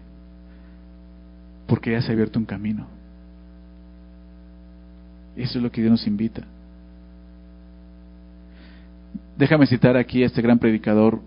[1.66, 2.86] Porque ya se ha abierto un camino.
[5.36, 6.42] Eso es lo que Dios nos invita.
[9.36, 11.20] Déjame citar aquí a este gran predicador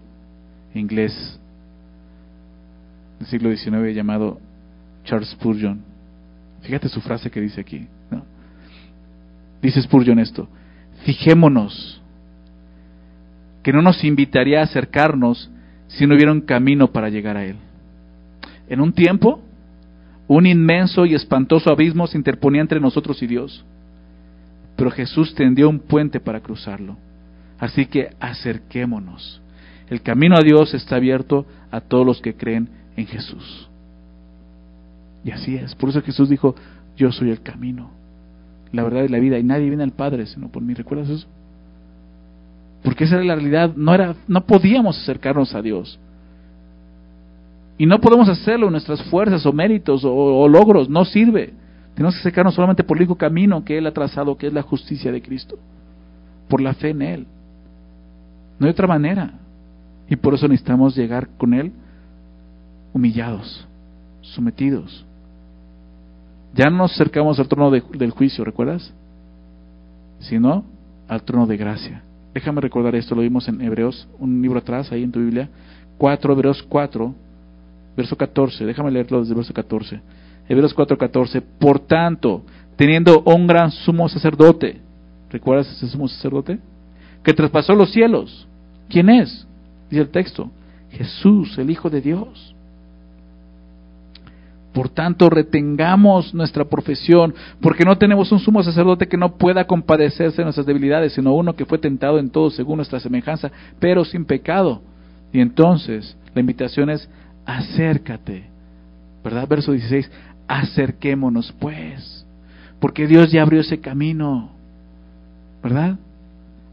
[0.75, 1.39] inglés
[3.19, 4.39] del siglo XIX llamado
[5.03, 5.81] Charles Spurgeon.
[6.61, 7.87] Fíjate su frase que dice aquí.
[9.61, 10.47] Dice Spurgeon esto,
[11.05, 12.01] fijémonos
[13.63, 15.49] que no nos invitaría a acercarnos
[15.87, 17.55] si no hubiera un camino para llegar a Él.
[18.67, 19.41] En un tiempo,
[20.27, 23.65] un inmenso y espantoso abismo se interponía entre nosotros y Dios.
[24.75, 26.97] Pero Jesús tendió un puente para cruzarlo.
[27.59, 29.41] Así que acerquémonos.
[29.89, 33.69] El camino a Dios está abierto a todos los que creen en Jesús.
[35.23, 35.75] Y así es.
[35.75, 36.55] Por eso Jesús dijo,
[36.97, 37.91] yo soy el camino,
[38.71, 40.73] la verdad y la vida, y nadie viene al Padre sino por mí.
[40.73, 41.27] ¿Recuerdas eso?
[42.83, 43.73] Porque esa era la realidad.
[43.75, 45.99] No, era, no podíamos acercarnos a Dios.
[47.83, 51.53] Y no podemos hacerlo en nuestras fuerzas o méritos o, logros, no sirve.
[51.93, 54.61] Tenemos que acercarnos solamente por el único camino que Él ha trazado, que es la
[54.61, 55.57] justicia de Cristo,
[56.47, 57.27] por la fe en Él.
[58.57, 59.33] No hay otra manera.
[60.07, 61.73] Y por eso necesitamos llegar con Él
[62.93, 63.67] humillados,
[64.21, 65.05] sometidos.
[66.55, 68.93] Ya no nos acercamos al trono del juicio, ¿recuerdas?
[70.19, 70.63] Sino
[71.09, 72.01] al trono de gracia.
[72.33, 75.49] Déjame recordar esto, lo vimos en Hebreos, un libro atrás, ahí en tu Biblia,
[75.97, 77.13] 4, Hebreos 4,
[77.95, 80.01] verso 14, déjame leerlo desde el verso 14.
[80.49, 81.41] Hebreos 4, 14.
[81.41, 82.43] Por tanto,
[82.75, 84.81] teniendo un gran sumo sacerdote,
[85.33, 86.59] ¿Recuerdas ese sumo sacerdote?
[87.23, 88.47] Que traspasó los cielos.
[88.87, 89.47] ¿Quién es?
[89.89, 90.51] Dice el texto.
[90.91, 92.55] Jesús, el Hijo de Dios.
[94.73, 100.37] Por tanto, retengamos nuestra profesión, porque no tenemos un sumo sacerdote que no pueda compadecerse
[100.37, 104.25] de nuestras debilidades, sino uno que fue tentado en todo según nuestra semejanza, pero sin
[104.25, 104.81] pecado.
[105.31, 107.09] Y entonces, la invitación es,
[107.45, 108.45] acércate.
[109.23, 109.47] ¿Verdad?
[109.47, 110.11] Verso 16,
[110.47, 112.25] acerquémonos pues,
[112.79, 114.51] porque Dios ya abrió ese camino.
[115.61, 115.97] ¿Verdad?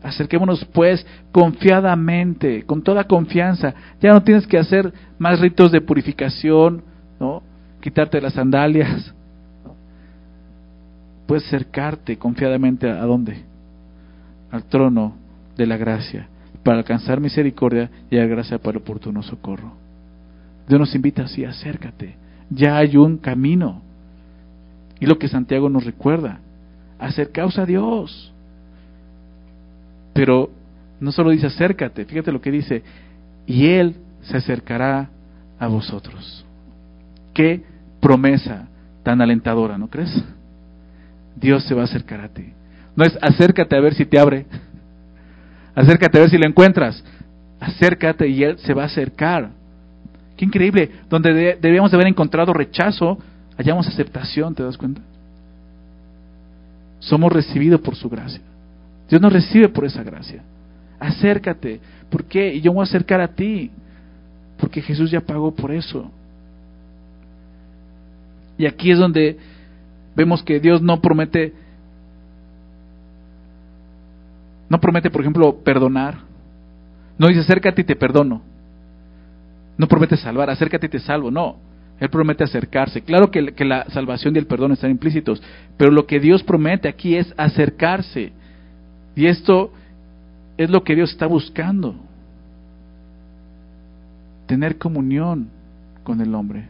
[0.02, 3.74] Acerquémonos pues confiadamente, con toda confianza.
[4.00, 6.82] Ya no tienes que hacer más ritos de purificación,
[7.20, 7.42] ¿no?
[7.80, 9.14] quitarte las sandalias.
[11.26, 13.44] Puedes acercarte confiadamente a, dónde?
[14.50, 15.14] Al trono
[15.56, 16.28] de la gracia,
[16.64, 19.79] para alcanzar misericordia y la gracia para el oportuno socorro.
[20.70, 22.14] Dios nos invita así, acércate.
[22.48, 23.82] Ya hay un camino.
[25.00, 26.38] Y lo que Santiago nos recuerda,
[26.96, 28.32] acercaos a Dios.
[30.12, 30.48] Pero
[31.00, 32.84] no solo dice acércate, fíjate lo que dice,
[33.48, 35.10] y Él se acercará
[35.58, 36.46] a vosotros.
[37.34, 37.64] Qué
[38.00, 38.68] promesa
[39.02, 40.22] tan alentadora, ¿no crees?
[41.34, 42.44] Dios se va a acercar a ti.
[42.94, 44.46] No es acércate a ver si te abre.
[45.74, 47.02] Acércate a ver si lo encuentras.
[47.58, 49.58] Acércate y Él se va a acercar.
[50.40, 50.90] Qué increíble.
[51.10, 53.18] Donde debíamos haber encontrado rechazo,
[53.58, 55.02] hallamos aceptación, ¿te das cuenta?
[56.98, 58.40] Somos recibidos por su gracia.
[59.06, 60.42] Dios nos recibe por esa gracia.
[60.98, 61.78] Acércate.
[62.08, 62.54] ¿Por qué?
[62.54, 63.70] Y yo me voy a acercar a ti.
[64.56, 66.10] Porque Jesús ya pagó por eso.
[68.56, 69.36] Y aquí es donde
[70.16, 71.52] vemos que Dios no promete,
[74.70, 76.16] no promete, por ejemplo, perdonar.
[77.18, 78.49] No dice acércate y te perdono.
[79.80, 81.30] No promete salvar, acércate y te salvo.
[81.30, 81.56] No,
[81.98, 83.00] Él promete acercarse.
[83.00, 85.42] Claro que, que la salvación y el perdón están implícitos,
[85.78, 88.30] pero lo que Dios promete aquí es acercarse.
[89.16, 89.72] Y esto
[90.58, 91.94] es lo que Dios está buscando.
[94.44, 95.48] Tener comunión
[96.02, 96.68] con el hombre.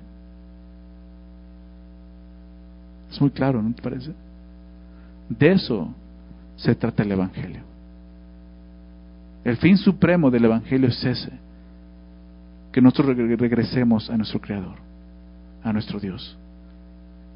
[3.10, 4.12] Es muy claro, ¿no te parece?
[5.28, 5.92] De eso
[6.54, 7.62] se trata el Evangelio.
[9.42, 11.32] El fin supremo del Evangelio es ese,
[12.72, 14.76] que nosotros regresemos a nuestro Creador,
[15.62, 16.36] a nuestro Dios.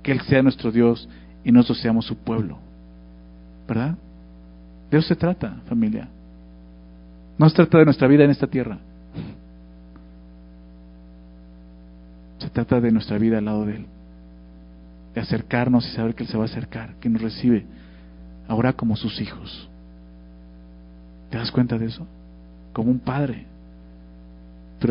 [0.02, 1.08] Que Él sea nuestro Dios
[1.44, 2.58] y nosotros seamos su pueblo.
[3.66, 3.96] ¿Verdad?
[4.90, 6.08] De eso se trata, familia.
[7.38, 8.78] No se trata de nuestra vida en esta tierra.
[12.38, 13.86] Se trata de nuestra vida al lado de Él
[15.14, 17.64] de acercarnos y saber que Él se va a acercar, que nos recibe
[18.48, 19.68] ahora como sus hijos.
[21.30, 22.06] ¿Te das cuenta de eso?
[22.72, 23.46] Como un padre,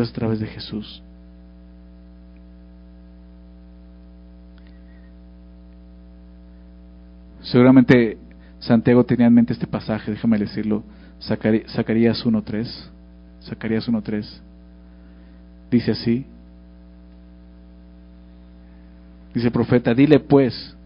[0.00, 1.02] a través de Jesús.
[7.42, 8.18] Seguramente
[8.58, 10.82] Santiago tenía en mente este pasaje, déjame decirlo,
[11.20, 12.90] Zacarías 1.3,
[13.42, 14.40] Zacarías 1.3,
[15.70, 16.26] dice así,
[19.34, 20.76] Dice profeta, dile pues,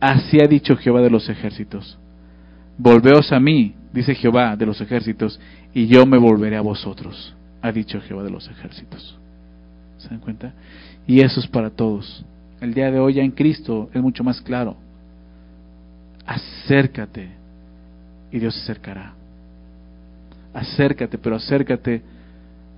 [0.00, 1.96] así ha dicho Jehová de los ejércitos.
[2.76, 5.40] Volveos a mí, dice Jehová de los ejércitos,
[5.72, 9.18] y yo me volveré a vosotros, ha dicho Jehová de los ejércitos.
[9.98, 10.52] ¿Se dan cuenta?
[11.06, 12.24] Y eso es para todos.
[12.60, 14.76] El día de hoy ya en Cristo es mucho más claro.
[16.24, 17.30] Acércate
[18.32, 19.14] y Dios se acercará.
[20.52, 22.02] Acércate, pero acércate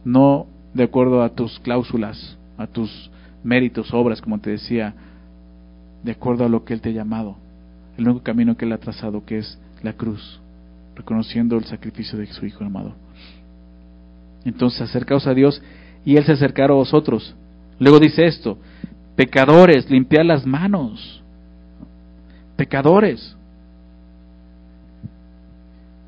[0.05, 3.11] no de acuerdo a tus cláusulas, a tus
[3.43, 4.95] méritos, obras, como te decía,
[6.03, 7.37] de acuerdo a lo que Él te ha llamado.
[7.97, 10.41] El único camino que Él ha trazado, que es la cruz,
[10.95, 12.95] reconociendo el sacrificio de su Hijo amado.
[14.44, 15.62] Entonces acercaos a Dios
[16.05, 17.35] y Él se acercará a vosotros.
[17.79, 18.59] Luego dice esto,
[19.16, 21.22] pecadores, limpiad las manos.
[22.57, 23.37] Pecadores.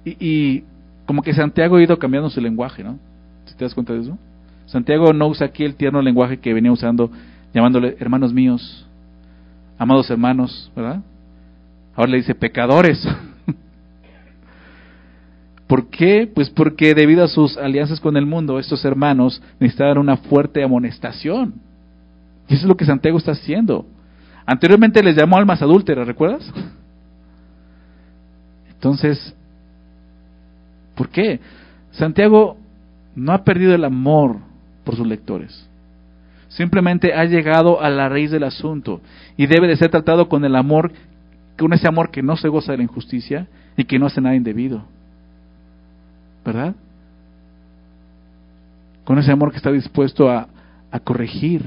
[0.04, 0.64] Y, y,
[1.06, 2.98] como que Santiago ha ido cambiando su lenguaje, ¿no?
[3.44, 4.18] ¿Si te das cuenta de eso?
[4.66, 7.10] Santiago no usa aquí el tierno lenguaje que venía usando,
[7.52, 8.86] llamándole hermanos míos,
[9.76, 11.02] amados hermanos, ¿verdad?
[11.96, 13.06] Ahora le dice pecadores.
[15.70, 16.28] ¿Por qué?
[16.34, 21.54] Pues porque debido a sus alianzas con el mundo, estos hermanos necesitaban una fuerte amonestación.
[22.48, 23.86] Y eso es lo que Santiago está haciendo.
[24.44, 26.52] Anteriormente les llamó almas adúlteras, ¿recuerdas?
[28.68, 29.32] Entonces,
[30.96, 31.38] ¿por qué?
[31.92, 32.56] Santiago
[33.14, 34.38] no ha perdido el amor
[34.82, 35.68] por sus lectores.
[36.48, 39.02] Simplemente ha llegado a la raíz del asunto
[39.36, 40.90] y debe de ser tratado con el amor,
[41.56, 43.46] con ese amor que no se goza de la injusticia
[43.76, 44.82] y que no hace nada indebido.
[46.44, 46.74] ¿Verdad?
[49.04, 50.48] Con ese amor que está dispuesto a,
[50.90, 51.64] a corregir.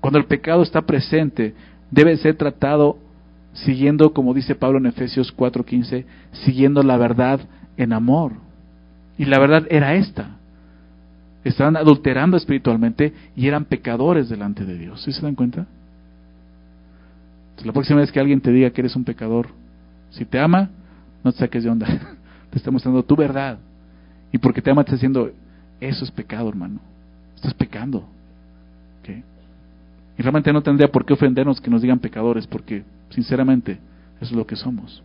[0.00, 1.54] Cuando el pecado está presente,
[1.90, 2.98] debe ser tratado
[3.54, 7.40] siguiendo, como dice Pablo en Efesios 4:15, siguiendo la verdad
[7.76, 8.32] en amor.
[9.16, 10.36] Y la verdad era esta.
[11.44, 15.02] Estaban adulterando espiritualmente y eran pecadores delante de Dios.
[15.02, 15.66] ¿Sí se dan cuenta?
[17.62, 19.46] la próxima vez que alguien te diga que eres un pecador,
[20.10, 20.68] si te ama,
[21.22, 21.86] no te saques de onda.
[22.54, 23.58] Te está mostrando tu verdad.
[24.30, 25.32] Y porque te ama, te está diciendo,
[25.80, 26.78] eso es pecado, hermano.
[27.34, 28.06] Estás pecando.
[30.16, 33.72] Y realmente no tendría por qué ofendernos que nos digan pecadores, porque sinceramente
[34.20, 35.02] eso es lo que somos.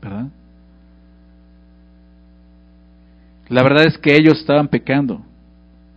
[0.00, 0.28] ¿Verdad?
[3.50, 5.20] La verdad es que ellos estaban pecando.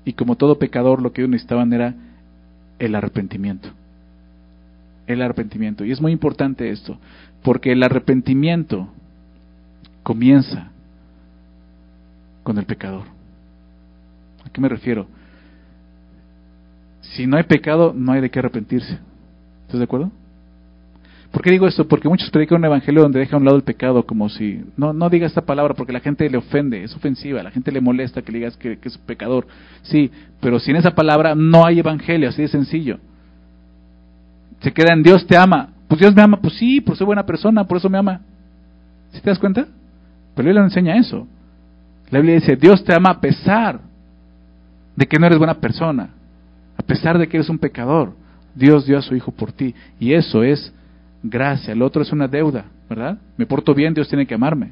[0.03, 1.95] Y como todo pecador, lo que ellos necesitaban era
[2.79, 3.69] el arrepentimiento.
[5.07, 5.85] El arrepentimiento.
[5.85, 6.97] Y es muy importante esto,
[7.43, 8.89] porque el arrepentimiento
[10.05, 10.67] comienza
[12.43, 13.05] con el pecador.
[14.45, 15.07] ¿A qué me refiero?
[17.01, 18.99] Si no hay pecado, no hay de qué arrepentirse.
[19.63, 20.11] ¿Estás de acuerdo?
[21.31, 21.87] ¿Por qué digo esto?
[21.87, 24.93] Porque muchos predican un evangelio donde deja a un lado el pecado, como si no,
[24.93, 28.21] no diga esta palabra porque la gente le ofende, es ofensiva, la gente le molesta
[28.21, 29.47] que digas que, es pecador.
[29.81, 32.99] Sí, pero sin esa palabra no hay evangelio, así de sencillo.
[34.59, 35.69] Se queda en Dios te ama.
[35.87, 38.21] Pues Dios me ama, pues sí, por soy buena persona, por eso me ama.
[39.11, 39.67] ¿Sí te das cuenta?
[40.35, 41.27] Pero Biblia no enseña eso.
[42.11, 43.79] La Biblia dice, Dios te ama a pesar
[44.95, 46.09] de que no eres buena persona,
[46.77, 48.13] a pesar de que eres un pecador.
[48.53, 49.73] Dios dio a su Hijo por ti.
[49.99, 50.73] Y eso es
[51.23, 51.73] gracia.
[51.73, 53.17] El otro es una deuda, ¿verdad?
[53.37, 54.71] Me porto bien, Dios tiene que amarme.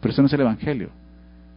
[0.00, 0.90] Pero eso no es el Evangelio.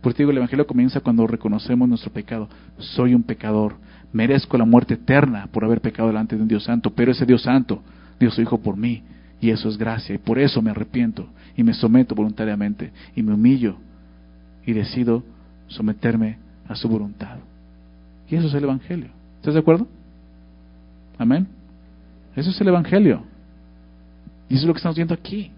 [0.01, 2.47] Por eso digo, el Evangelio comienza cuando reconocemos nuestro pecado.
[2.77, 3.75] Soy un pecador.
[4.11, 6.89] Merezco la muerte eterna por haber pecado delante de un Dios santo.
[6.91, 7.81] Pero ese Dios santo
[8.19, 9.03] dio su Hijo por mí.
[9.41, 10.15] Y eso es gracia.
[10.15, 11.27] Y por eso me arrepiento.
[11.55, 12.91] Y me someto voluntariamente.
[13.15, 13.77] Y me humillo.
[14.65, 15.23] Y decido
[15.67, 16.37] someterme
[16.67, 17.37] a su voluntad.
[18.29, 19.09] Y eso es el Evangelio.
[19.37, 19.87] ¿Estás de acuerdo?
[21.17, 21.47] Amén.
[22.35, 23.23] Eso es el Evangelio.
[24.49, 25.51] Y eso es lo que estamos viendo aquí.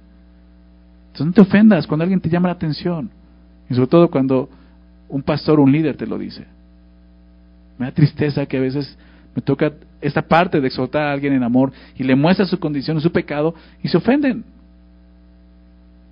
[1.07, 3.09] Entonces no te ofendas cuando alguien te llama la atención.
[3.69, 4.49] Y sobre todo cuando
[5.09, 6.45] un pastor un líder te lo dice.
[7.77, 8.97] Me da tristeza que a veces
[9.36, 9.71] me toca
[10.01, 13.53] esta parte de exaltar a alguien en amor y le muestra su condición, su pecado
[13.82, 14.43] y se ofenden.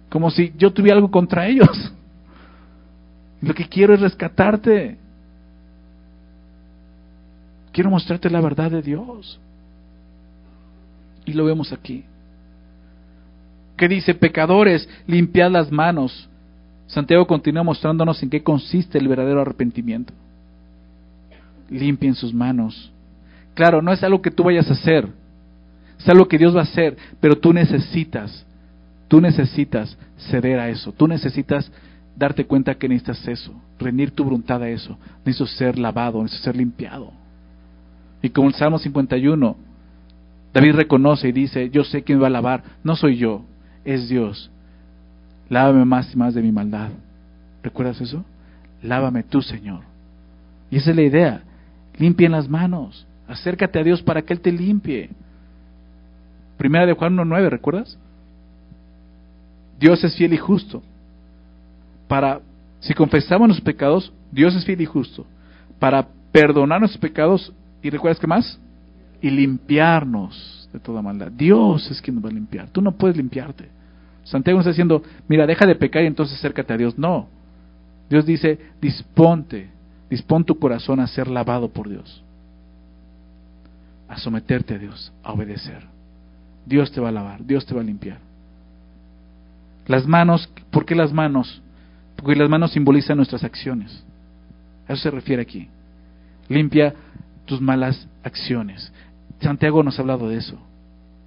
[0.09, 1.69] Como si yo tuviera algo contra ellos.
[3.41, 4.97] Lo que quiero es rescatarte.
[7.71, 9.39] Quiero mostrarte la verdad de Dios.
[11.25, 12.03] Y lo vemos aquí.
[13.77, 14.13] ¿Qué dice?
[14.15, 16.27] Pecadores, limpiad las manos.
[16.87, 20.11] Santiago continúa mostrándonos en qué consiste el verdadero arrepentimiento.
[21.69, 22.91] Limpien sus manos.
[23.59, 25.05] Claro, no es algo que tú vayas a hacer,
[25.99, 28.45] es algo que Dios va a hacer, pero tú necesitas,
[29.09, 29.97] tú necesitas
[30.29, 31.69] ceder a eso, tú necesitas
[32.15, 36.55] darte cuenta que necesitas eso, rendir tu voluntad a eso, necesitas ser lavado, necesitas ser
[36.55, 37.11] limpiado.
[38.21, 39.57] Y como el Salmo 51,
[40.53, 43.43] David reconoce y dice, yo sé quién va a lavar, no soy yo,
[43.83, 44.49] es Dios.
[45.49, 46.91] Lávame más y más de mi maldad.
[47.61, 48.23] ¿Recuerdas eso?
[48.81, 49.81] Lávame tú, Señor.
[50.71, 51.41] Y esa es la idea.
[51.97, 53.05] Limpien las manos.
[53.29, 55.09] Acércate a Dios para que Él te limpie.
[56.57, 57.97] Primera de Juan 1.9, ¿recuerdas?
[59.79, 60.81] Dios es fiel y justo.
[62.07, 62.41] Para,
[62.79, 65.27] si confesamos nuestros pecados, Dios es fiel y justo.
[65.77, 67.53] Para perdonar nuestros pecados,
[67.83, 68.59] ¿y recuerdas qué más?
[69.21, 71.31] Y limpiarnos de toda maldad.
[71.31, 72.69] Dios es quien nos va a limpiar.
[72.69, 73.69] Tú no puedes limpiarte.
[74.23, 76.97] Santiago nos está diciendo, mira, deja de pecar y entonces acércate a Dios.
[76.97, 77.27] No.
[78.09, 79.69] Dios dice, disponte,
[80.09, 82.23] dispón tu corazón a ser lavado por Dios.
[84.09, 85.83] A someterte a Dios, a obedecer.
[86.65, 88.17] Dios te va a lavar, Dios te va a limpiar.
[89.87, 91.61] Las manos, ¿por qué las manos?
[92.15, 94.03] Porque las manos simbolizan nuestras acciones.
[94.87, 95.67] A eso se refiere aquí.
[96.47, 96.93] Limpia
[97.45, 98.91] tus malas acciones.
[99.39, 100.59] Santiago nos ha hablado de eso,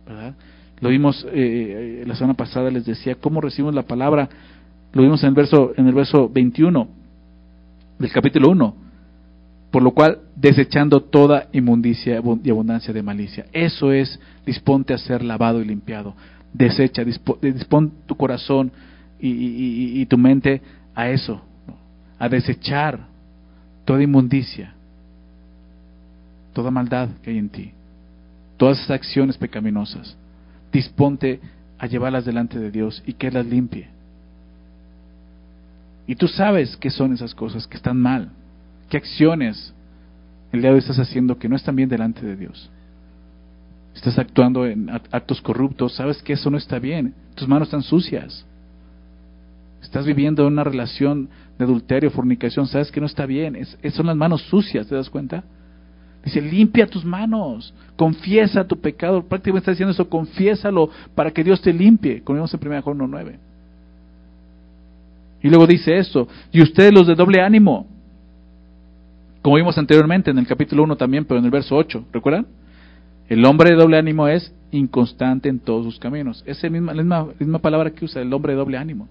[0.06, 0.34] ¿verdad?
[0.80, 4.28] Lo vimos eh, eh, la semana pasada, les decía cómo recibimos la palabra.
[4.92, 6.88] Lo vimos en el verso, en el verso 21
[7.98, 8.74] del capítulo 1.
[9.72, 13.46] Por lo cual, desechando toda inmundicia y abundancia de malicia.
[13.52, 16.14] Eso es, disponte a ser lavado y limpiado.
[16.52, 18.70] Desecha, dispón tu corazón
[19.18, 20.62] y, tu mente
[20.94, 21.42] a eso,
[22.18, 23.08] a desechar
[23.84, 24.74] toda inmundicia,
[26.52, 27.72] toda maldad que hay en ti
[28.62, 30.16] todas esas acciones pecaminosas,
[30.72, 31.40] disponte
[31.80, 33.88] a llevarlas delante de Dios y que las limpie.
[36.06, 38.30] Y tú sabes qué son esas cosas que están mal,
[38.92, 39.72] qué acciones
[40.52, 42.70] el día de hoy estás haciendo que no están bien delante de Dios.
[43.94, 48.44] Estás actuando en actos corruptos, sabes que eso no está bien, tus manos están sucias.
[49.80, 53.56] Estás viviendo una relación de adulterio, fornicación, sabes que no está bien,
[53.92, 55.42] son las manos sucias, ¿te das cuenta?
[56.22, 59.24] Dice, limpia tus manos, confiesa tu pecado.
[59.24, 62.98] Prácticamente está diciendo eso, confiésalo para que Dios te limpie, como vimos en 1 Juan
[62.98, 63.38] 1.9.
[65.44, 67.86] Y luego dice esto, y ustedes los de doble ánimo,
[69.42, 72.46] como vimos anteriormente en el capítulo 1 también, pero en el verso 8, ¿recuerdan?
[73.28, 76.44] El hombre de doble ánimo es inconstante en todos sus caminos.
[76.46, 79.08] Es misma, la misma, misma palabra que usa el hombre de doble ánimo.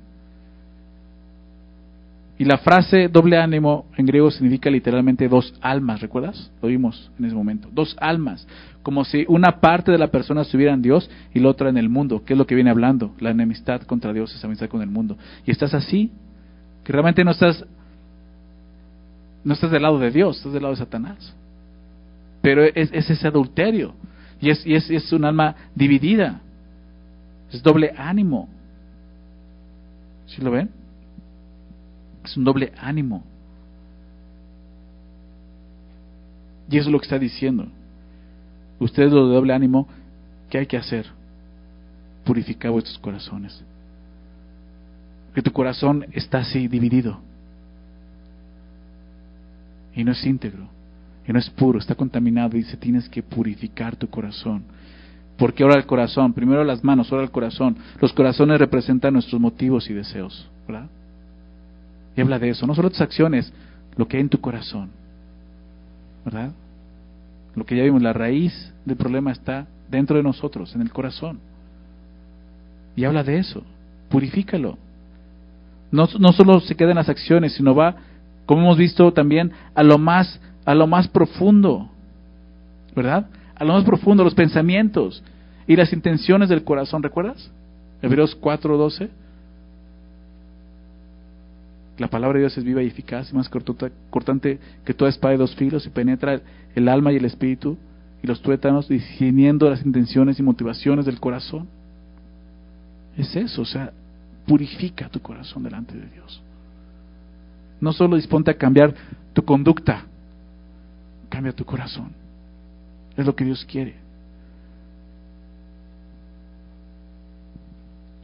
[2.38, 6.52] Y la frase doble ánimo en griego significa literalmente dos almas, ¿recuerdas?
[6.62, 7.70] Lo vimos en ese momento.
[7.72, 8.48] Dos almas,
[8.82, 11.90] como si una parte de la persona estuviera en Dios y la otra en el
[11.90, 14.90] mundo, que es lo que viene hablando, la enemistad contra Dios, esa amistad con el
[14.90, 15.18] mundo.
[15.46, 16.10] Y estás así,
[16.84, 17.64] que realmente no estás
[19.44, 21.34] no estás del lado de Dios, estás del lado de Satanás.
[22.42, 23.94] Pero es, ese adulterio.
[24.40, 26.42] Y es, un alma dividida.
[27.52, 28.50] Es doble ánimo.
[30.26, 30.70] ¿Sí lo ven?
[32.24, 33.24] Es un doble ánimo.
[36.70, 37.68] Y eso es lo que está diciendo.
[38.80, 39.88] Ustedes lo de doble ánimo,
[40.50, 41.06] ¿qué hay que hacer?
[42.24, 43.64] Purificar vuestros corazones.
[45.36, 47.20] Que tu corazón está así dividido.
[49.96, 50.68] Y no es íntegro.
[51.28, 52.56] Y no es puro, está contaminado.
[52.56, 54.64] Y dice, tienes que purificar tu corazón.
[55.38, 57.76] Porque ahora el corazón, primero las manos, ahora el corazón.
[58.00, 60.50] Los corazones representan nuestros motivos y deseos.
[60.68, 60.88] ¿verdad?
[62.16, 63.52] Y habla de eso, no solo tus acciones,
[63.96, 64.90] lo que hay en tu corazón.
[66.26, 66.52] ¿Verdad?
[67.56, 71.40] Lo que ya vimos, la raíz del problema está dentro de nosotros, en el corazón.
[72.96, 73.64] Y habla de eso,
[74.10, 74.78] purifícalo.
[75.92, 77.96] No, no solo se queda en las acciones, sino va,
[78.52, 81.90] como hemos visto también, a lo más, a lo más profundo.
[82.94, 83.28] ¿Verdad?
[83.56, 85.24] A lo más profundo, los pensamientos
[85.68, 87.50] y las intenciones del corazón, ¿recuerdas?
[88.02, 89.10] Hebreos 4:12.
[91.98, 95.38] La palabra de Dios es viva y eficaz y más cortante que toda espada de
[95.38, 96.42] dos filos y penetra
[96.76, 97.78] el alma y el espíritu
[98.22, 101.70] y los tuétanos, discerniendo las intenciones y motivaciones del corazón.
[103.16, 103.94] Es eso, o sea,
[104.46, 106.44] purifica tu corazón delante de Dios.
[107.82, 108.94] No solo disponte a cambiar
[109.34, 110.06] tu conducta,
[111.30, 112.14] cambia tu corazón.
[113.18, 113.96] Es lo que Dios quiere.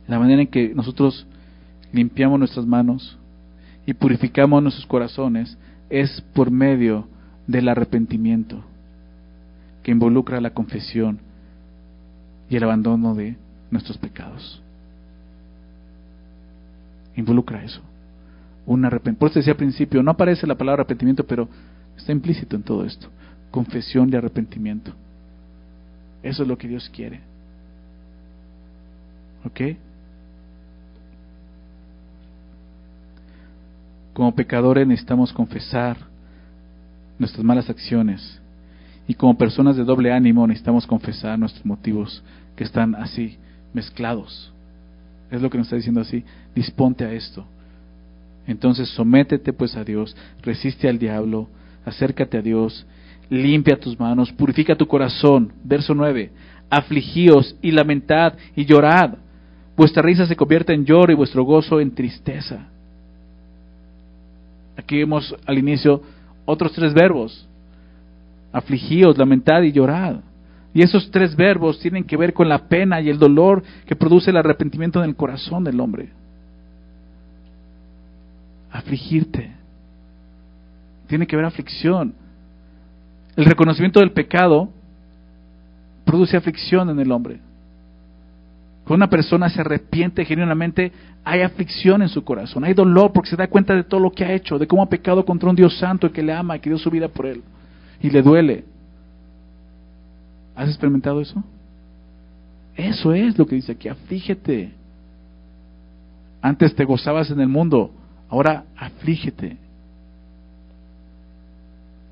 [0.08, 1.28] La manera en que nosotros
[1.91, 3.18] limpiamos nuestras manos,
[3.88, 5.58] y purificamos nuestros corazones
[5.89, 7.08] es por medio
[7.47, 8.62] del arrepentimiento,
[9.82, 11.20] que involucra la confesión
[12.49, 13.38] y el abandono de
[13.72, 14.62] nuestros pecados.
[17.16, 17.82] Involucra eso.
[18.68, 19.20] Un arrepentimiento.
[19.20, 21.47] Por eso decía al principio, no aparece la palabra arrepentimiento, pero
[21.97, 23.07] está implícito en todo esto.
[23.49, 24.91] Confesión y arrepentimiento.
[26.22, 27.22] Eso es lo que Dios quiere.
[29.45, 29.78] ¿Ok?
[34.13, 35.97] Como pecadores necesitamos confesar
[37.20, 38.41] nuestras malas acciones.
[39.07, 42.22] Y como personas de doble ánimo necesitamos confesar nuestros motivos
[42.57, 43.38] que están así,
[43.74, 44.51] mezclados.
[45.32, 46.26] Es lo que nos está diciendo así.
[46.53, 47.45] Disponte a esto.
[48.48, 51.50] Entonces sométete pues a Dios, resiste al diablo,
[51.86, 52.86] acércate a Dios,
[53.30, 55.52] limpia tus manos, purifica tu corazón.
[55.64, 56.32] Verso 9.
[56.70, 59.16] Afligíos y lamentad y llorad.
[59.76, 62.68] Vuestra risa se convierte en lloro y vuestro gozo en tristeza.
[64.78, 66.02] Aquí vemos al inicio
[66.45, 67.48] otros tres verbos.
[68.52, 70.22] Afligíos, lamentad y llorad.
[70.74, 74.30] Y esos tres verbos tienen que ver con la pena y el dolor que produce
[74.30, 76.10] el arrepentimiento en el corazón del hombre.
[78.78, 79.52] Afligirte.
[81.08, 82.14] Tiene que ver aflicción.
[83.36, 84.70] El reconocimiento del pecado
[86.06, 87.40] produce aflicción en el hombre.
[88.84, 90.92] Cuando una persona se arrepiente genuinamente,
[91.24, 94.24] hay aflicción en su corazón, hay dolor porque se da cuenta de todo lo que
[94.24, 96.70] ha hecho, de cómo ha pecado contra un Dios santo que le ama y que
[96.70, 97.42] dio su vida por él.
[98.00, 98.64] Y le duele.
[100.56, 101.44] ¿Has experimentado eso?
[102.76, 104.72] Eso es lo que dice aquí, aflígete.
[106.44, 107.92] Antes te gozabas en el mundo,
[108.30, 109.58] ahora aflígete.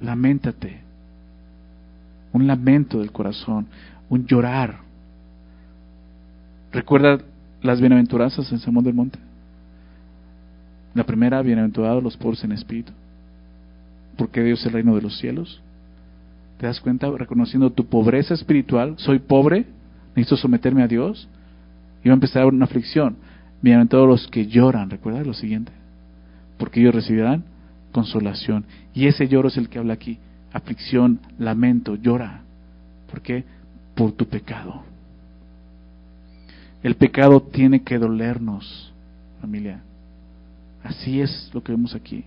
[0.01, 0.81] Lamentate.
[2.33, 3.67] Un lamento del corazón,
[4.09, 4.85] un llorar
[6.75, 7.19] ¿Recuerda
[7.61, 9.17] las bienaventuranzas en Sermón del Monte?
[10.93, 12.91] La primera, bienaventurados los pobres en espíritu,
[14.17, 15.61] porque Dios es el reino de los cielos.
[16.59, 17.09] ¿Te das cuenta?
[17.09, 19.65] Reconociendo tu pobreza espiritual, soy pobre,
[20.17, 21.29] necesito someterme a Dios,
[22.03, 23.15] y va a empezar una aflicción.
[23.61, 25.71] Bienaventurados los que lloran, ¿recuerda lo siguiente?
[26.57, 27.43] Porque ellos recibirán
[27.91, 28.65] consolación.
[28.93, 30.17] Y ese lloro es el que habla aquí,
[30.51, 32.41] aflicción, lamento, llora.
[33.09, 33.45] ¿Por qué?
[33.95, 34.83] Por tu pecado.
[36.83, 38.93] El pecado tiene que dolernos,
[39.41, 39.81] familia.
[40.83, 42.25] Así es lo que vemos aquí.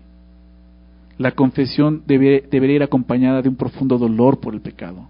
[1.19, 5.09] la confesión debería ir acompañada de un profundo dolor por el pecado.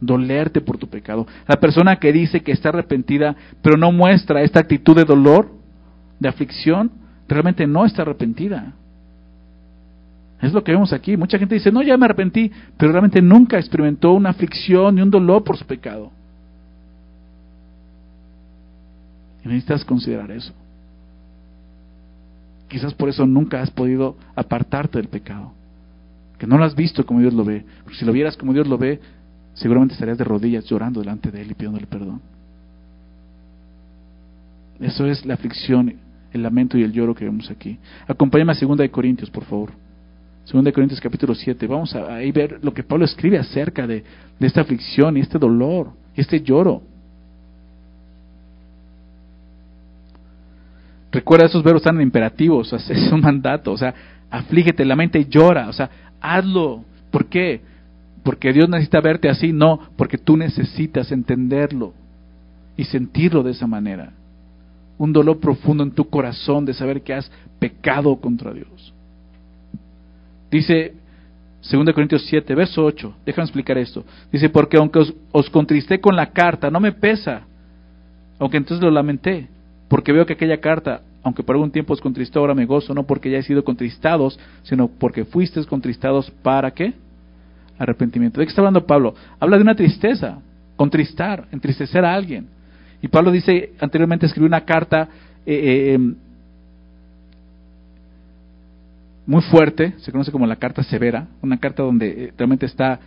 [0.00, 1.26] Dolerte por tu pecado.
[1.46, 5.50] La persona que dice que está arrepentida, pero no muestra esta actitud de dolor,
[6.18, 6.90] de aflicción,
[7.34, 8.72] realmente no está arrepentida.
[10.40, 11.16] Es lo que vemos aquí.
[11.16, 15.10] Mucha gente dice, no, ya me arrepentí, pero realmente nunca experimentó una aflicción ni un
[15.10, 16.10] dolor por su pecado.
[19.44, 20.52] Y necesitas considerar eso.
[22.68, 25.52] Quizás por eso nunca has podido apartarte del pecado.
[26.38, 27.64] Que no lo has visto como Dios lo ve.
[27.92, 29.00] Si lo vieras como Dios lo ve,
[29.54, 32.20] seguramente estarías de rodillas llorando delante de Él y pidiéndole perdón.
[34.78, 35.94] Eso es la aflicción,
[36.32, 37.78] el lamento y el lloro que vemos aquí.
[38.06, 39.70] Acompáñame a 2 de Corintios, por favor.
[40.50, 41.66] 2 de Corintios capítulo 7.
[41.66, 44.04] Vamos a ahí ver lo que Pablo escribe acerca de,
[44.40, 46.82] esta aflicción y este dolor, y este lloro.
[51.12, 53.94] Recuerda, esos verbos están en imperativos, es un mandato, o sea,
[54.30, 56.84] aflígete, la mente llora, o sea, hazlo.
[57.10, 57.60] ¿Por qué?
[58.22, 61.94] Porque Dios necesita verte así, no, porque tú necesitas entenderlo
[62.76, 64.12] y sentirlo de esa manera.
[65.00, 68.92] Un dolor profundo en tu corazón de saber que has pecado contra Dios.
[70.50, 70.92] Dice
[71.62, 74.04] 2 Corintios 7, verso 8, déjame explicar esto.
[74.30, 75.00] Dice, porque aunque
[75.32, 77.42] os, contristé con la carta, no me pesa,
[78.38, 79.48] aunque entonces lo lamenté
[79.88, 83.04] porque veo que aquella carta, aunque por algún tiempo os contristó, ahora me gozo, no
[83.06, 86.92] porque hayáis sido contristados, sino porque fuisteis contristados para qué?
[87.78, 88.38] Arrepentimiento.
[88.38, 89.14] ¿De qué está hablando Pablo?
[89.38, 90.38] Habla de una tristeza,
[90.76, 92.48] contristar, entristecer a alguien.
[93.02, 95.08] Y Pablo dice, anteriormente escribió una carta
[95.46, 96.14] eh, eh, em,
[99.26, 103.00] muy fuerte, se conoce como la carta severa, una carta donde eh, realmente está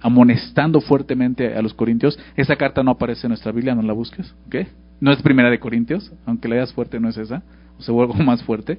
[0.00, 2.18] amonestando fuertemente a los corintios.
[2.34, 4.56] Esa carta no aparece en nuestra Biblia, no la busques, ¿ok?
[5.00, 7.42] no es primera de Corintios, aunque la veas fuerte no es esa,
[7.78, 8.78] o se vuelve más fuerte,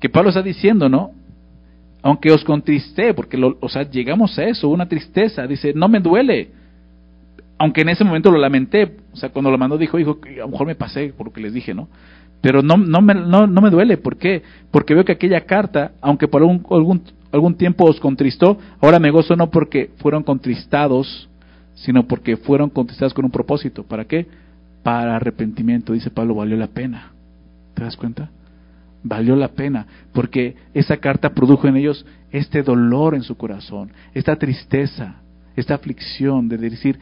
[0.00, 1.12] que Pablo está diciendo, ¿no?
[2.02, 6.00] Aunque os contristé, porque, lo, o sea, llegamos a eso, una tristeza, dice, no me
[6.00, 6.50] duele,
[7.58, 10.48] aunque en ese momento lo lamenté, o sea, cuando lo mandó dijo, hijo, a lo
[10.48, 11.88] mejor me pasé por lo que les dije, ¿no?
[12.40, 14.42] Pero no, no, me, no, no me duele, ¿por qué?
[14.70, 17.02] Porque veo que aquella carta, aunque por algún, algún,
[17.32, 21.28] algún tiempo os contristó, ahora me gozo no porque fueron contristados,
[21.74, 23.82] sino porque fueron contristados con un propósito.
[23.84, 24.26] ¿Para qué?
[24.86, 27.10] para arrepentimiento, dice Pablo, valió la pena.
[27.74, 28.30] ¿Te das cuenta?
[29.02, 34.36] Valió la pena, porque esa carta produjo en ellos este dolor en su corazón, esta
[34.36, 35.16] tristeza,
[35.56, 37.00] esta aflicción de decir,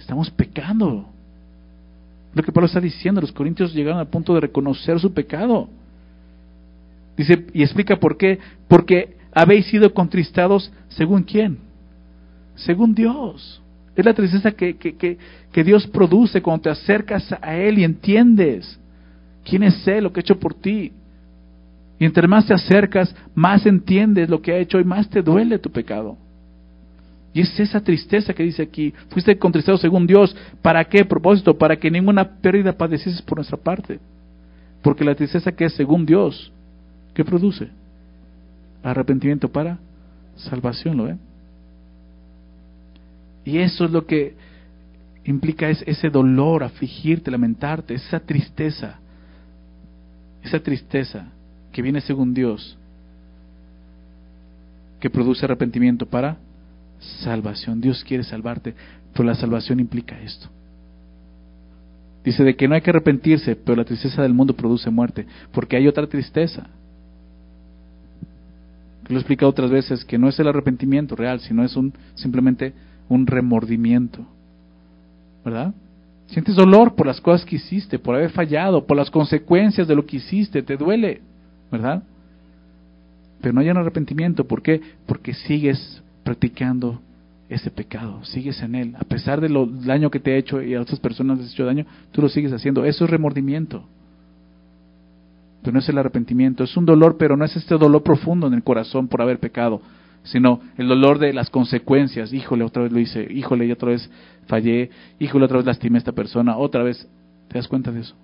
[0.00, 1.06] estamos pecando.
[2.34, 5.68] Lo que Pablo está diciendo, los corintios llegaron al punto de reconocer su pecado.
[7.16, 8.38] Dice, y explica por qué,
[8.68, 11.58] porque habéis sido contristados según quién?
[12.56, 13.60] Según Dios.
[13.96, 18.78] Es la tristeza que, que, Dios produce cuando te acercas a Él y entiendes
[19.44, 20.92] quién es Él, lo que ha hecho por ti.
[21.98, 25.58] Y entre más te acercas, más entiendes lo que ha hecho y más te duele
[25.58, 26.16] tu pecado.
[27.32, 31.56] Y es esa tristeza que dice aquí, fuiste contristado según Dios, ¿para qué propósito?
[31.56, 34.00] Para que ninguna pérdida padecieses por nuestra parte.
[34.82, 36.52] Porque la tristeza que es según Dios,
[37.14, 37.68] ¿qué produce?
[38.82, 39.78] Arrepentimiento para
[40.36, 41.18] salvación, ¿lo ven?
[43.44, 44.34] Y eso es lo que
[45.24, 48.98] implica es ese dolor, afligirte, lamentarte, esa tristeza,
[50.42, 51.28] esa tristeza
[51.72, 52.76] que viene según Dios,
[54.98, 56.36] que produce arrepentimiento para
[57.00, 57.80] salvación.
[57.80, 58.74] Dios quiere salvarte,
[59.12, 60.48] pero la salvación implica esto.
[62.24, 65.76] Dice de que no hay que arrepentirse, pero la tristeza del mundo produce muerte, porque
[65.76, 66.68] hay otra tristeza.
[69.08, 72.74] Lo he explicado otras veces, que no es el arrepentimiento real, sino es un simplemente
[73.08, 74.24] un remordimiento.
[75.44, 75.74] ¿Verdad?
[76.26, 80.06] Sientes dolor por las cosas que hiciste, por haber fallado, por las consecuencias de lo
[80.06, 81.22] que hiciste, te duele,
[81.72, 82.04] ¿verdad?
[83.40, 84.80] Pero no hay un arrepentimiento, ¿por qué?
[85.06, 87.00] Porque sigues practicando
[87.48, 88.94] ese pecado, sigues en él.
[88.96, 91.64] A pesar del daño que te ha hecho y a otras personas les has hecho
[91.64, 92.84] daño, tú lo sigues haciendo.
[92.84, 93.82] Eso es remordimiento.
[95.60, 98.54] Pero no es el arrepentimiento, es un dolor, pero no es este dolor profundo en
[98.54, 99.82] el corazón por haber pecado,
[100.22, 102.32] sino el dolor de las consecuencias.
[102.32, 104.08] Híjole, otra vez lo hice, híjole, y otra vez
[104.46, 107.08] fallé, híjole, otra vez lastimé a esta persona, otra vez.
[107.48, 108.14] ¿Te das cuenta de eso?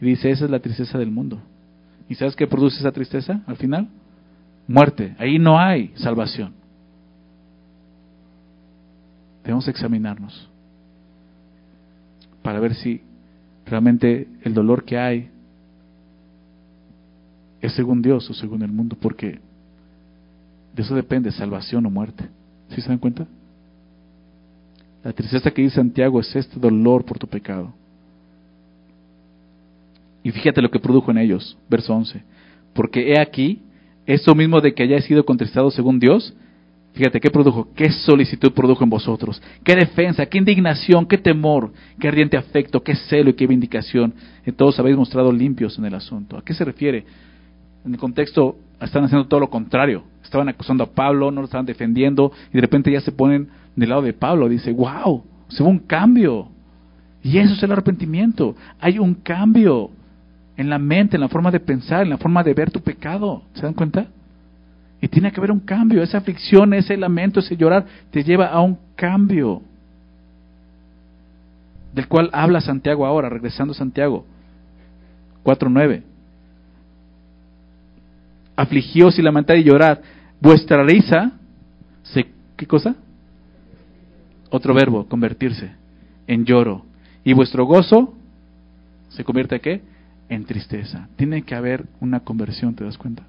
[0.00, 1.40] Y dice, esa es la tristeza del mundo.
[2.08, 3.88] ¿Y sabes qué produce esa tristeza al final?
[4.68, 5.16] Muerte.
[5.18, 6.55] Ahí no hay salvación.
[9.46, 10.50] Debemos examinarnos
[12.42, 13.00] para ver si
[13.64, 15.30] realmente el dolor que hay
[17.60, 19.38] es según Dios o según el mundo, porque
[20.74, 22.28] de eso depende salvación o muerte.
[22.70, 23.24] ¿Sí se dan cuenta?
[25.04, 27.72] La tristeza que dice Santiago es este dolor por tu pecado.
[30.24, 32.20] Y fíjate lo que produjo en ellos, verso 11.
[32.74, 33.62] Porque he aquí,
[34.06, 36.34] eso mismo de que hayáis sido contristados según Dios,
[36.96, 37.68] fíjate, ¿qué produjo?
[37.74, 39.40] ¿Qué solicitud produjo en vosotros?
[39.62, 40.24] ¿Qué defensa?
[40.26, 41.06] ¿Qué indignación?
[41.06, 41.70] ¿Qué temor?
[42.00, 42.82] ¿Qué ardiente afecto?
[42.82, 44.14] ¿Qué celo y qué vindicación?
[44.44, 46.38] En todos habéis mostrado limpios en el asunto.
[46.38, 47.04] ¿A qué se refiere?
[47.84, 50.04] En el contexto, están haciendo todo lo contrario.
[50.24, 53.90] Estaban acusando a Pablo, no lo estaban defendiendo, y de repente ya se ponen del
[53.90, 54.48] lado de Pablo.
[54.48, 56.48] Dice, wow, se ve un cambio.
[57.22, 58.56] Y eso es el arrepentimiento.
[58.80, 59.90] Hay un cambio
[60.56, 63.42] en la mente, en la forma de pensar, en la forma de ver tu pecado.
[63.54, 64.06] ¿Se dan cuenta?
[65.00, 66.02] Y tiene que haber un cambio.
[66.02, 69.62] Esa aflicción, ese lamento, ese llorar, te lleva a un cambio.
[71.92, 74.24] Del cual habla Santiago ahora, regresando a Santiago
[75.44, 76.02] 4.9.
[78.56, 79.98] Afligíos y lamentad y llorad.
[80.40, 81.32] Vuestra risa,
[82.02, 82.26] se,
[82.56, 82.96] ¿qué cosa?
[84.50, 85.70] Otro verbo, convertirse
[86.26, 86.84] en lloro
[87.24, 88.14] y vuestro gozo
[89.08, 89.82] se convierte en qué?
[90.28, 91.08] En tristeza.
[91.16, 93.24] Tiene que haber una conversión, ¿te das cuenta?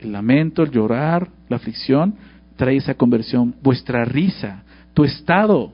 [0.00, 2.14] El lamento, el llorar, la aflicción,
[2.56, 3.54] trae esa conversión.
[3.62, 4.62] Vuestra risa,
[4.94, 5.72] tu estado.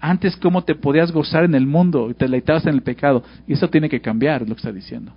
[0.00, 3.22] Antes, ¿cómo te podías gozar en el mundo y te deleitabas en el pecado?
[3.46, 5.12] Y eso tiene que cambiar, es lo que está diciendo.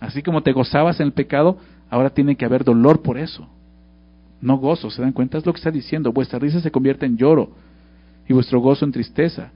[0.00, 1.58] Así como te gozabas en el pecado,
[1.88, 3.48] ahora tiene que haber dolor por eso.
[4.40, 5.38] No gozo, ¿se dan cuenta?
[5.38, 6.12] Es lo que está diciendo.
[6.12, 7.52] Vuestra risa se convierte en lloro
[8.28, 9.50] y vuestro gozo en tristeza.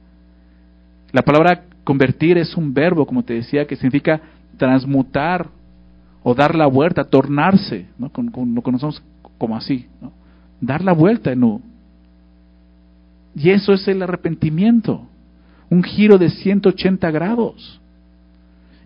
[1.12, 4.21] La palabra convertir es un verbo, como te decía, que significa
[4.57, 5.49] transmutar
[6.23, 8.11] o dar la vuelta, tornarse, ¿no?
[8.14, 9.03] lo conocemos
[9.39, 10.12] como así, ¿no?
[10.61, 11.62] dar la vuelta en U.
[13.35, 15.07] Y eso es el arrepentimiento,
[15.71, 17.81] un giro de 180 grados,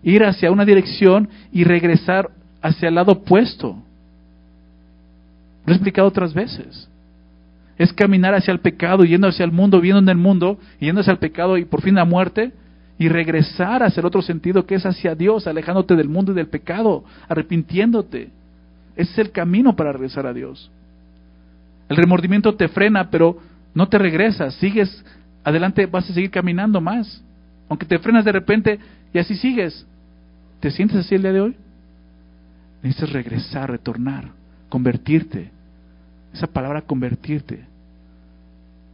[0.03, 2.29] ir hacia una dirección y regresar
[2.61, 3.77] hacia el lado opuesto.
[5.65, 6.89] Lo he explicado otras veces
[7.77, 11.11] es caminar hacia el pecado, yendo hacia el mundo, viendo en el mundo, yendo hacia
[11.11, 12.51] el pecado y por fin la muerte,
[12.97, 16.47] y regresar hacia el otro sentido que es hacia Dios, alejándote del mundo y del
[16.47, 18.29] pecado, arrepintiéndote.
[18.95, 20.69] Ese es el camino para regresar a Dios.
[21.89, 23.37] El remordimiento te frena, pero
[23.73, 25.03] no te regresas, sigues
[25.43, 27.23] adelante, vas a seguir caminando más.
[27.67, 28.79] Aunque te frenas de repente
[29.13, 29.85] y así sigues.
[30.59, 31.55] ¿Te sientes así el día de hoy?
[32.83, 34.29] Necesitas regresar, retornar,
[34.69, 35.51] convertirte
[36.33, 37.63] esa palabra convertirte.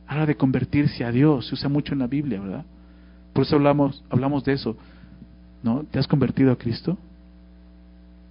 [0.08, 1.48] Habla de convertirse a Dios.
[1.48, 2.66] Se usa mucho en la Biblia, ¿verdad?
[3.40, 4.76] Por eso hablamos, hablamos de eso.
[5.64, 5.86] ¿No?
[5.86, 6.98] ¿Te has convertido a Cristo?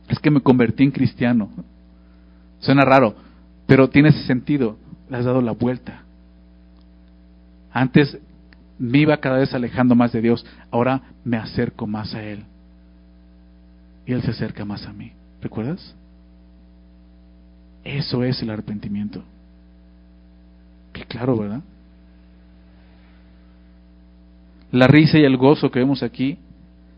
[0.06, 1.48] Es que me convertí en cristiano.
[2.58, 3.14] Suena raro,
[3.66, 4.76] pero tiene ese sentido.
[5.08, 6.02] Le has dado la vuelta.
[7.72, 8.18] Antes
[8.78, 10.44] me iba cada vez alejando más de Dios.
[10.70, 12.44] Ahora me acerco más a Él.
[14.04, 15.12] Y Él se acerca más a mí.
[15.40, 15.94] ¿Recuerdas?
[17.82, 19.22] Eso es el arrepentimiento.
[20.92, 21.62] Qué claro, ¿verdad?
[24.70, 26.38] La risa y el gozo que vemos aquí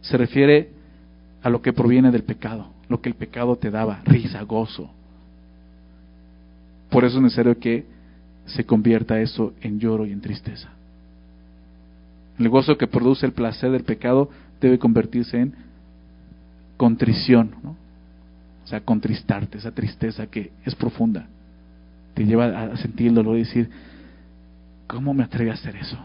[0.01, 0.71] se refiere
[1.43, 4.91] a lo que proviene del pecado, lo que el pecado te daba, risa, gozo.
[6.91, 7.87] Por eso es necesario que
[8.47, 10.71] se convierta eso en lloro y en tristeza.
[12.39, 15.55] El gozo que produce el placer del pecado debe convertirse en
[16.77, 17.77] contrición, ¿no?
[18.65, 21.27] o sea, contristarte, esa tristeza que es profunda,
[22.15, 23.71] te lleva a sentir el dolor y decir,
[24.87, 25.99] ¿cómo me atreví a hacer eso?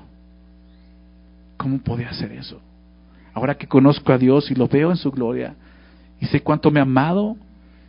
[1.58, 2.62] ¿Cómo podía hacer eso?
[3.34, 5.56] Ahora que conozco a Dios y lo veo en su gloria
[6.20, 7.36] y sé cuánto me ha amado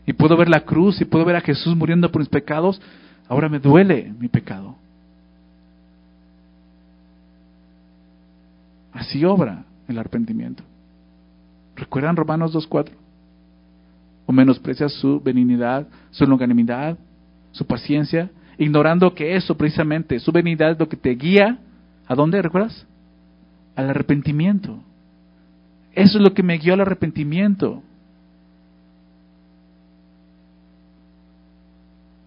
[0.07, 2.81] y puedo ver la cruz y puedo ver a Jesús muriendo por mis pecados,
[3.29, 4.77] ahora me duele mi pecado.
[8.93, 10.63] Así obra el arrepentimiento.
[11.77, 12.91] ¿Recuerdan Romanos 2.4?
[14.27, 16.99] o menosprecias su benignidad, su longanimidad,
[17.53, 21.59] su paciencia, ignorando que eso precisamente, su benignidad es lo que te guía,
[22.09, 22.87] ¿a dónde recuerdas?
[23.77, 24.81] Al arrepentimiento.
[25.93, 27.83] Eso es lo que me guió al arrepentimiento.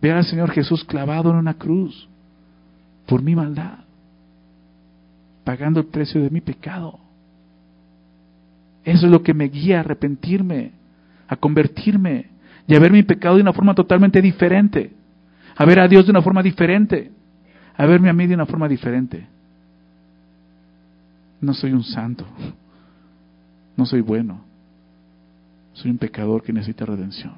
[0.02, 2.08] Ver al Señor Jesús clavado en una cruz
[3.06, 3.80] por mi maldad,
[5.43, 7.00] pagando el precio de mi pecado.
[8.86, 10.80] Eso es lo que me guía a arrepentirme
[11.30, 12.26] a convertirme
[12.68, 14.91] y a ver mi pecado de una forma totalmente diferente,
[15.56, 17.12] a ver a Dios de una forma diferente,
[17.78, 19.28] a verme a mí de una forma diferente.
[21.42, 22.26] No soy un santo,
[23.78, 24.42] no soy bueno,
[25.74, 27.34] soy un pecador que necesita redención.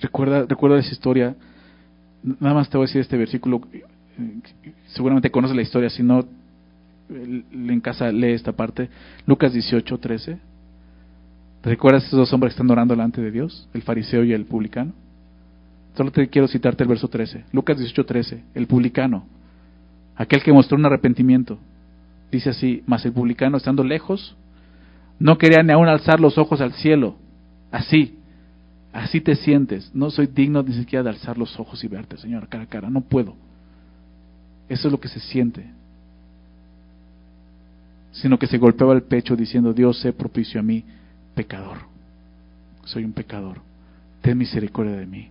[0.00, 1.34] Recuerda, recuerda esa historia.
[2.22, 3.60] Nada más te voy a decir este versículo.
[4.88, 6.24] Seguramente conoces la historia, si no,
[7.08, 8.88] en casa lee esta parte,
[9.26, 10.38] Lucas 18, 13.
[11.60, 13.68] ¿Te recuerdas esos dos hombres que están orando delante de Dios?
[13.74, 14.92] El fariseo y el publicano.
[15.96, 17.44] Solo te quiero citarte el verso 13.
[17.52, 18.44] Lucas 18, 13.
[18.54, 19.24] El publicano.
[20.14, 21.58] Aquel que mostró un arrepentimiento.
[22.30, 24.36] Dice así, mas el publicano estando lejos,
[25.18, 27.16] no quería ni aún alzar los ojos al cielo.
[27.70, 28.18] Así,
[28.92, 29.90] así te sientes.
[29.94, 32.90] No soy digno ni siquiera de alzar los ojos y verte, Señor, cara a cara.
[32.90, 33.34] No puedo.
[34.68, 35.64] Eso es lo que se siente.
[38.12, 40.84] Sino que se golpeaba el pecho diciendo, Dios, sé propicio a mí,
[41.34, 41.78] pecador.
[42.84, 43.62] Soy un pecador.
[44.20, 45.30] Ten misericordia de mí.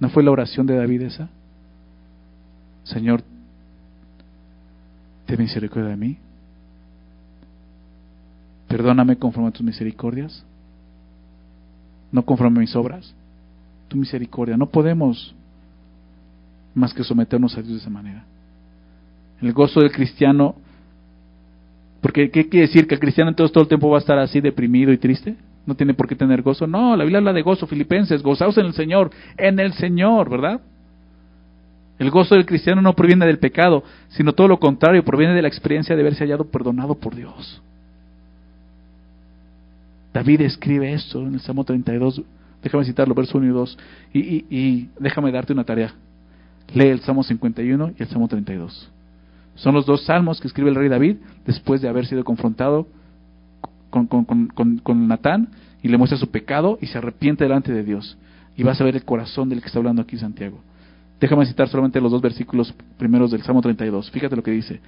[0.00, 1.28] ¿No fue la oración de David esa?
[2.84, 3.22] Señor,
[5.26, 6.18] ten misericordia de mí.
[8.66, 10.44] Perdóname conforme a tus misericordias.
[12.10, 13.14] No conforme a mis obras.
[13.88, 14.56] Tu misericordia.
[14.56, 15.34] No podemos
[16.74, 18.24] más que someternos a Dios de esa manera.
[19.42, 20.54] El gozo del cristiano,
[22.00, 22.86] porque ¿qué quiere decir?
[22.86, 25.36] ¿Que el cristiano entonces todo el tiempo va a estar así deprimido y triste?
[25.66, 26.66] ¿No tiene por qué tener gozo?
[26.66, 30.60] No, la Biblia habla de gozo, filipenses, gozaos en el Señor, en el Señor, ¿verdad?
[31.98, 35.48] El gozo del cristiano no proviene del pecado, sino todo lo contrario, proviene de la
[35.48, 37.62] experiencia de haberse hallado perdonado por Dios.
[40.14, 42.22] David escribe esto en el Salmo 32,
[42.62, 43.78] déjame citarlo, verso 1 y 2,
[44.14, 45.94] y, y, y déjame darte una tarea.
[46.72, 48.90] Lee el Salmo 51 y el Salmo 32.
[49.56, 52.86] Son los dos salmos que escribe el rey David después de haber sido confrontado
[53.90, 55.48] con, con, con, con, Natán
[55.82, 58.16] y le muestra su pecado y se arrepiente delante de Dios.
[58.56, 60.60] Y vas a ver el corazón del que está hablando aquí Santiago.
[61.20, 64.10] Déjame citar solamente los dos versículos primeros del Salmo 32.
[64.10, 64.80] Fíjate lo que dice.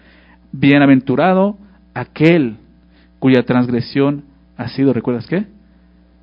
[0.50, 1.56] Bienaventurado
[1.94, 2.56] aquel
[3.18, 4.24] cuya transgresión
[4.56, 5.46] ha sido, ¿recuerdas qué?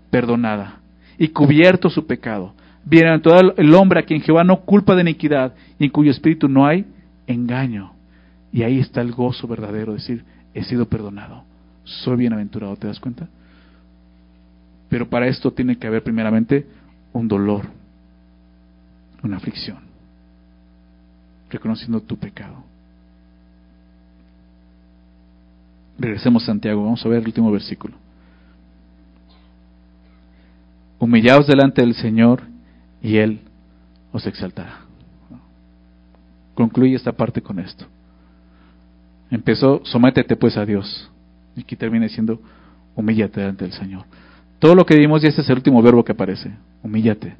[0.09, 0.80] Perdonada.
[1.17, 2.53] Y cubierto su pecado.
[2.86, 6.65] Bienaventurado el hombre a quien Jehová no culpa de iniquidad y en cuyo espíritu no
[6.65, 6.86] hay
[7.27, 7.93] engaño.
[8.51, 10.23] Y ahí está el gozo verdadero, decir,
[10.53, 11.43] he sido perdonado,
[11.89, 13.27] soy bienaventurado, ¿te das cuenta?
[14.89, 16.65] Pero para esto tiene que haber primeramente
[17.13, 17.65] un dolor,
[19.23, 19.79] una aflicción,
[21.49, 22.63] reconociendo tu pecado.
[25.97, 27.95] Regresemos a Santiago, vamos a ver el último versículo.
[30.97, 32.43] Humillaos delante del Señor
[33.01, 33.41] y Él
[34.11, 34.81] os exaltará.
[36.55, 37.85] Concluye esta parte con esto.
[39.31, 41.09] Empezó, sométete pues a Dios.
[41.60, 42.39] Y aquí termina diciendo,
[42.95, 44.05] humíllate delante del Señor.
[44.60, 46.51] Todo lo que vimos, y este es el último verbo que aparece,
[46.82, 47.36] humíllate,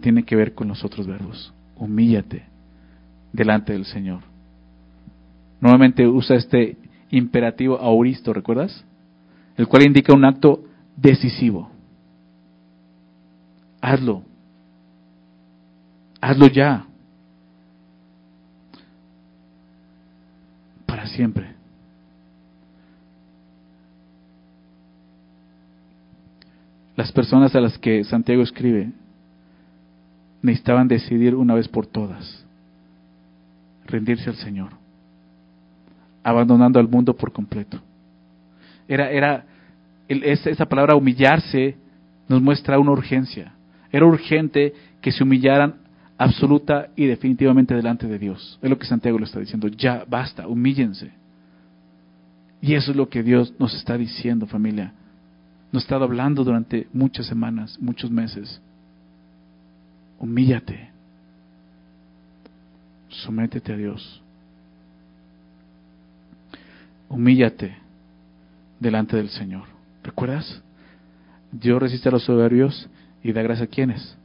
[0.00, 1.54] tiene que ver con los otros verbos.
[1.76, 2.42] Humíllate
[3.32, 4.22] delante del Señor.
[5.60, 6.76] Nuevamente usa este
[7.10, 8.84] imperativo auristo, ¿recuerdas?
[9.56, 10.64] El cual indica un acto
[10.96, 11.70] decisivo.
[13.80, 14.24] Hazlo.
[16.20, 16.86] Hazlo ya.
[21.06, 21.53] siempre.
[26.96, 28.90] Las personas a las que Santiago escribe
[30.42, 32.44] necesitaban decidir una vez por todas,
[33.86, 34.70] rendirse al Señor,
[36.22, 37.80] abandonando al mundo por completo.
[38.86, 39.44] Era, era
[40.08, 41.76] esa palabra humillarse
[42.28, 43.52] nos muestra una urgencia.
[43.90, 45.76] Era urgente que se humillaran
[46.18, 48.58] absoluta y definitivamente delante de Dios.
[48.62, 49.68] Es lo que Santiago lo está diciendo.
[49.68, 51.10] Ya, basta, humíllense.
[52.60, 54.92] Y eso es lo que Dios nos está diciendo, familia.
[55.74, 58.60] Nos ha estado hablando durante muchas semanas, muchos meses.
[60.20, 60.88] Humíllate.
[63.08, 64.22] Sométete a Dios.
[67.08, 67.76] Humíllate
[68.78, 69.64] delante del Señor.
[70.04, 70.62] ¿Recuerdas?
[71.50, 72.88] Dios resiste a los soberbios
[73.24, 74.16] y da gracia a quienes?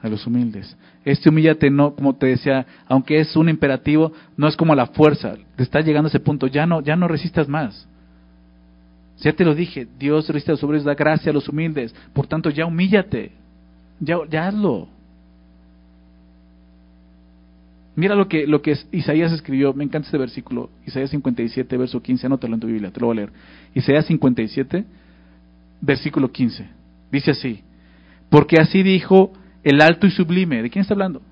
[0.00, 0.76] a los humildes.
[1.04, 5.34] Este humíllate no, como te decía, aunque es un imperativo, no es como la fuerza.
[5.56, 7.88] Te está llegando a ese punto, ya no, ya no resistas más.
[9.24, 11.94] Ya te lo dije, Dios resiste a los humildes, da gracia a los humildes.
[12.12, 13.32] Por tanto, ya humíllate.
[13.98, 14.86] Ya, ya hazlo.
[17.96, 22.26] Mira lo que, lo que Isaías escribió, me encanta este versículo, Isaías 57, verso 15,
[22.26, 23.32] anótalo en tu Biblia, te lo voy a leer.
[23.72, 24.84] Isaías 57,
[25.80, 26.68] versículo 15,
[27.10, 27.62] dice así,
[28.28, 30.60] porque así dijo el alto y sublime.
[30.60, 31.22] ¿De quién está hablando?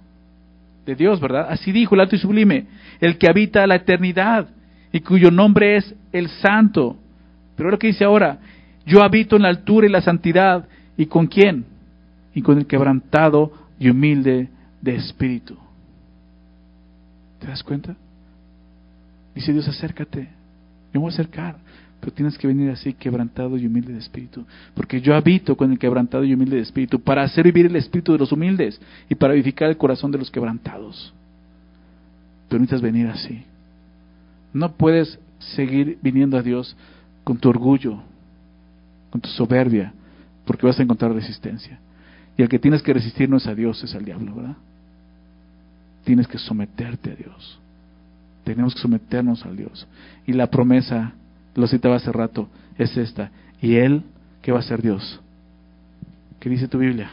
[0.87, 1.49] De Dios, ¿verdad?
[1.51, 2.69] Así dijo el alto y sublime,
[3.01, 4.49] el que habita la eternidad
[4.93, 6.97] y cuyo nombre es el santo.
[7.63, 8.41] Pero lo que dice ahora,
[8.85, 10.67] yo habito en la altura y la santidad.
[10.97, 11.65] ¿Y con quién?
[12.35, 14.49] Y con el quebrantado y humilde
[14.81, 15.57] de espíritu.
[17.39, 17.95] ¿Te das cuenta?
[19.33, 20.23] Dice Dios, acércate.
[20.93, 21.55] Yo me voy a acercar.
[22.01, 24.45] Pero tienes que venir así quebrantado y humilde de espíritu.
[24.75, 28.11] Porque yo habito con el quebrantado y humilde de espíritu para hacer vivir el espíritu
[28.11, 31.15] de los humildes y para vivificar el corazón de los quebrantados.
[32.49, 33.45] Pero necesitas venir así.
[34.53, 35.17] No puedes
[35.55, 36.77] seguir viniendo a Dios
[37.25, 38.03] con tu orgullo,
[39.11, 39.93] con tu soberbia,
[40.45, 41.79] porque vas a encontrar resistencia.
[42.37, 44.57] Y el que tienes que resistir no es a Dios, es al diablo, ¿verdad?
[46.05, 47.59] Tienes que someterte a Dios.
[48.45, 49.87] Tenemos que someternos al Dios.
[50.27, 51.13] Y la promesa,
[51.55, 53.31] lo citaba hace rato, es esta.
[53.61, 54.03] Y Él,
[54.41, 55.21] ¿qué va a ser Dios?
[56.41, 57.13] ¿Qué dice tu Biblia?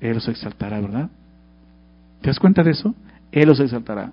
[0.00, 1.10] Él los exaltará, ¿verdad?
[2.20, 2.94] ¿Te das cuenta de eso?
[3.32, 4.12] Él los exaltará.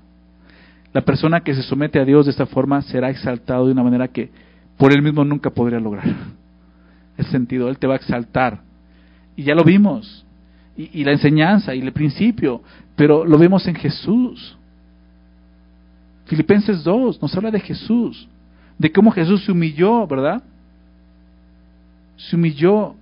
[0.93, 4.07] La persona que se somete a Dios de esta forma será exaltado de una manera
[4.07, 4.31] que
[4.77, 6.05] por él mismo nunca podría lograr.
[7.17, 8.61] El sentido, Él te va a exaltar.
[9.35, 10.25] Y ya lo vimos.
[10.75, 12.61] Y, y la enseñanza y el principio.
[12.95, 14.57] Pero lo vemos en Jesús.
[16.25, 18.27] Filipenses 2 nos habla de Jesús.
[18.77, 20.43] De cómo Jesús se humilló, ¿verdad?
[22.17, 22.95] Se humilló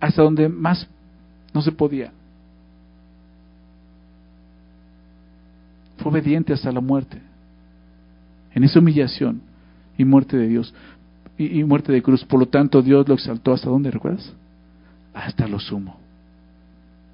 [0.00, 0.86] hasta donde más
[1.52, 2.12] no se podía.
[5.98, 7.20] Fue obediente hasta la muerte.
[8.54, 9.42] En esa humillación
[9.98, 10.74] y muerte de Dios
[11.36, 12.24] y, muerte de cruz.
[12.24, 14.32] Por lo tanto, Dios lo exaltó hasta dónde, ¿recuerdas?
[15.12, 15.98] Hasta lo sumo.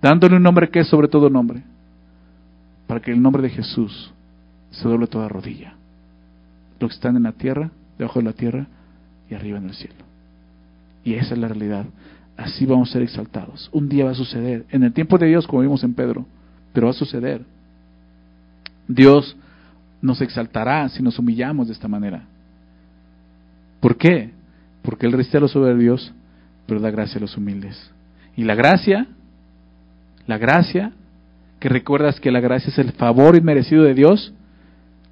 [0.03, 1.63] Dándole un nombre que es sobre todo nombre.
[2.87, 4.13] Para que el nombre de Jesús
[4.71, 5.75] se doble toda rodilla.
[6.79, 8.67] Los que están en la tierra, debajo de la tierra
[9.31, 10.05] y arriba en el cielo.
[11.05, 11.87] Y esa es la realidad
[12.41, 13.69] así vamos a ser exaltados.
[13.73, 14.65] Un día va a suceder.
[14.71, 16.27] En el tiempo de Dios, como vimos en Pedro,
[16.73, 17.43] pero va a suceder.
[18.89, 19.37] Dios
[20.03, 22.25] nos exaltará si nos humillamos de esta manera.
[23.81, 24.31] ¿Por qué?
[24.83, 26.13] Porque Él resiste a los soberbios,
[26.67, 27.91] pero da gracia a los humildes.
[28.37, 29.07] Y la gracia,
[30.27, 30.93] la gracia,
[31.59, 34.33] que recuerdas que la gracia es el favor inmerecido de Dios,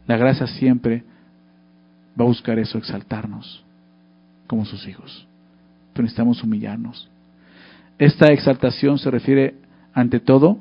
[0.07, 1.05] la gracia siempre
[2.18, 3.64] va a buscar eso, exaltarnos
[4.47, 5.26] como sus hijos.
[5.93, 7.11] Pero necesitamos humillarnos.
[7.99, 9.57] Esta exaltación se refiere
[9.93, 10.59] ante todo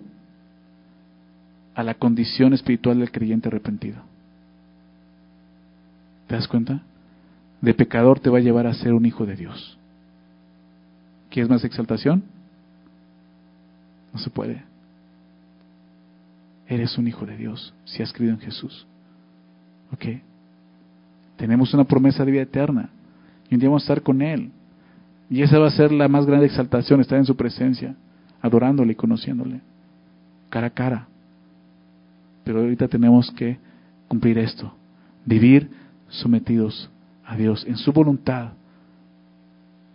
[1.75, 4.01] a la condición espiritual del creyente arrepentido.
[6.27, 6.81] ¿Te das cuenta?
[7.61, 9.77] De pecador te va a llevar a ser un hijo de Dios.
[11.29, 12.23] ¿Quieres más exaltación?
[14.13, 14.63] No se puede.
[16.67, 18.85] Eres un hijo de Dios si has creído en Jesús.
[19.93, 20.05] ¿Ok?
[21.37, 22.89] Tenemos una promesa de vida eterna
[23.49, 24.51] y un día vamos a estar con Él.
[25.29, 27.95] Y esa va a ser la más grande exaltación, estar en su presencia,
[28.41, 29.61] adorándole y conociéndole,
[30.49, 31.07] cara a cara.
[32.43, 33.57] Pero ahorita tenemos que
[34.07, 34.73] cumplir esto,
[35.25, 35.69] vivir
[36.09, 36.89] sometidos
[37.25, 38.51] a Dios en su voluntad,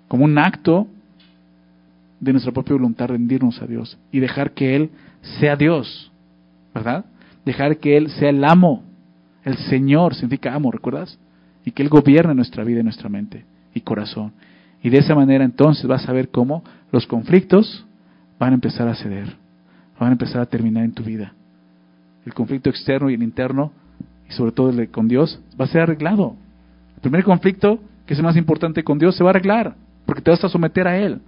[0.09, 0.87] como un acto
[2.21, 4.91] de nuestra propia voluntad, rendirnos a Dios y dejar que Él
[5.41, 6.13] sea Dios,
[6.75, 7.05] ¿verdad?
[7.45, 8.85] Dejar que Él sea el amo,
[9.45, 11.19] el Señor significa amo, ¿recuerdas?
[11.65, 13.45] Y que Él gobierne nuestra vida y nuestra mente
[13.75, 14.33] y corazón.
[14.83, 17.85] Y de esa manera entonces vas a ver cómo los conflictos
[18.39, 19.37] van a empezar a ceder,
[19.99, 21.33] van a empezar a terminar en tu vida.
[22.27, 23.73] El conflicto externo y el interno,
[24.33, 26.37] sobre todo el con Dios, va a ser arreglado.
[26.97, 29.75] El primer conflicto, que es el más importante con Dios, se va a arreglar,
[30.07, 31.21] porque te vas a someter a Él.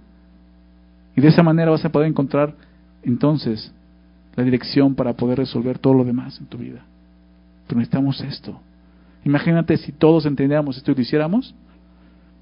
[1.15, 2.53] Y de esa manera vas a poder encontrar
[3.03, 3.71] entonces
[4.35, 6.85] la dirección para poder resolver todo lo demás en tu vida.
[7.67, 8.59] Pero necesitamos esto.
[9.23, 11.55] Imagínate si todos entendiéramos esto y lo hiciéramos,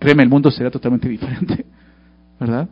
[0.03, 1.66] Créeme, el mundo será totalmente diferente,
[2.38, 2.68] ¿verdad?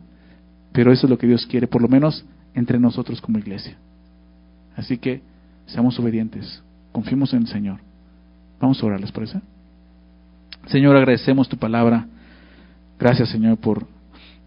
[0.72, 3.76] Pero eso es lo que Dios quiere, por lo menos entre nosotros como iglesia.
[4.76, 5.22] Así que
[5.64, 6.62] seamos obedientes,
[6.92, 7.80] confiemos en el Señor.
[8.60, 9.40] Vamos a orar, ¿les parece?
[10.66, 12.06] Señor, agradecemos tu palabra.
[12.98, 13.86] Gracias, Señor, por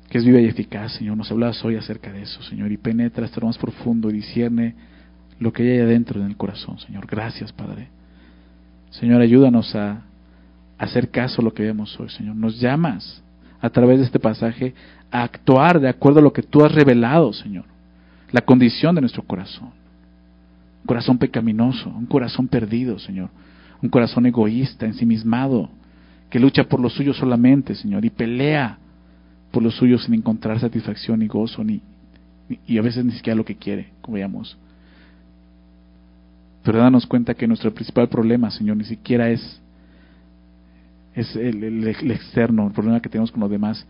[0.10, 1.18] que es viva y eficaz, Señor.
[1.18, 4.76] Nos hablas hoy acerca de eso, Señor, y penetra hasta lo más profundo y discierne
[5.40, 7.06] lo que hay adentro en el corazón, Señor.
[7.08, 7.90] Gracias, Padre.
[8.92, 10.04] Señor, ayúdanos a
[10.78, 12.36] hacer caso a lo que vemos hoy, Señor.
[12.36, 13.22] Nos llamas
[13.60, 14.74] a través de este pasaje
[15.12, 17.66] a actuar de acuerdo a lo que tú has revelado, Señor.
[18.32, 19.72] La condición de nuestro corazón.
[20.86, 23.32] Un corazón pecaminoso, un corazón perdido, Señor.
[23.82, 25.68] Un corazón egoísta, ensimismado,
[26.30, 28.78] que lucha por lo suyo solamente, Señor, y pelea
[29.50, 31.82] por lo suyo sin encontrar satisfacción ni gozo, ni,
[32.68, 34.58] y a veces ni siquiera lo que quiere, como veamos.
[36.64, 39.62] Pero danos cuenta que nuestro principal problema, Señor, ni siquiera es
[41.16, 43.86] es el, externo, el problema que tenemos con los demás,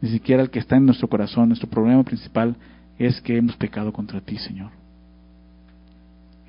[0.00, 1.48] ni siquiera el que está en nuestro corazón.
[1.48, 2.56] Nuestro problema principal
[2.98, 4.70] es que hemos pecado contra ti, Señor.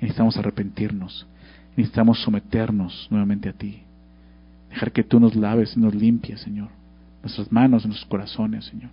[0.00, 1.26] Necesitamos arrepentirnos,
[1.76, 3.80] necesitamos someternos nuevamente a ti,
[4.70, 6.68] dejar que tú nos laves y nos limpies, Señor,
[7.22, 8.90] nuestras manos, nuestros corazones, Señor.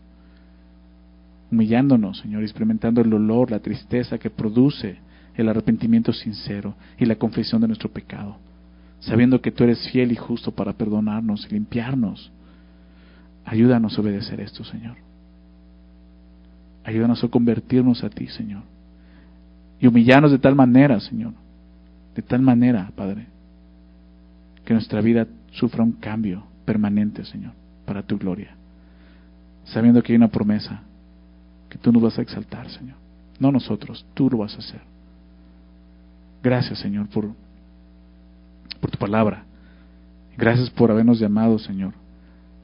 [1.51, 4.97] Humillándonos, Señor, experimentando el olor, la tristeza que produce
[5.35, 8.37] el arrepentimiento sincero y la confesión de nuestro pecado
[9.01, 12.31] sabiendo que tú eres fiel y justo para perdonarnos y limpiarnos.
[13.43, 14.95] Ayúdanos a obedecer esto, Señor.
[16.83, 18.63] Ayúdanos a convertirnos a ti, Señor.
[19.81, 21.33] Y humillarnos de tal manera, Señor.
[22.15, 23.25] De tal manera, Padre,
[24.63, 27.53] que nuestra vida sufra un cambio permanente, Señor,
[27.85, 28.55] para tu gloria.
[29.65, 30.81] Sabiendo que hay una promesa,
[31.67, 32.95] que tú nos vas a exaltar, Señor.
[33.39, 34.81] No nosotros, tú lo vas a hacer.
[36.43, 37.31] Gracias, Señor, por,
[38.79, 39.45] por tu palabra.
[40.37, 41.93] Gracias por habernos llamado, Señor,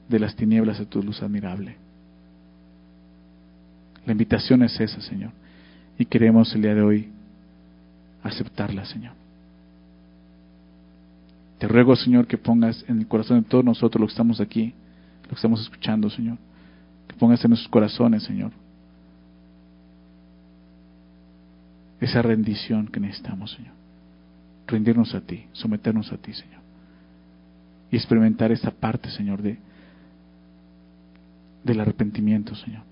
[0.08, 1.76] de las tinieblas a tu luz admirable.
[4.06, 5.32] La invitación es esa, Señor.
[5.98, 7.08] Y queremos el día de hoy
[8.22, 9.12] aceptarla, Señor.
[11.58, 14.74] Te ruego, Señor, que pongas en el corazón de todos nosotros los que estamos aquí,
[15.22, 16.38] los que estamos escuchando, Señor.
[17.08, 18.52] Que pongas en nuestros corazones, Señor,
[22.00, 23.72] esa rendición que necesitamos, Señor.
[24.68, 26.60] Rendirnos a ti, someternos a ti, Señor.
[27.90, 29.58] Y experimentar esta parte, Señor, de
[31.64, 32.82] del arrepentimiento, Señor.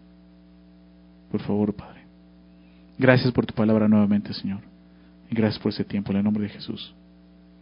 [1.31, 1.96] Por favor, Padre.
[2.99, 4.61] Gracias por tu palabra nuevamente, Señor.
[5.31, 6.13] Y gracias por ese tiempo.
[6.13, 6.95] En el nombre de Jesús.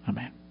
[0.04, 0.43] Amén.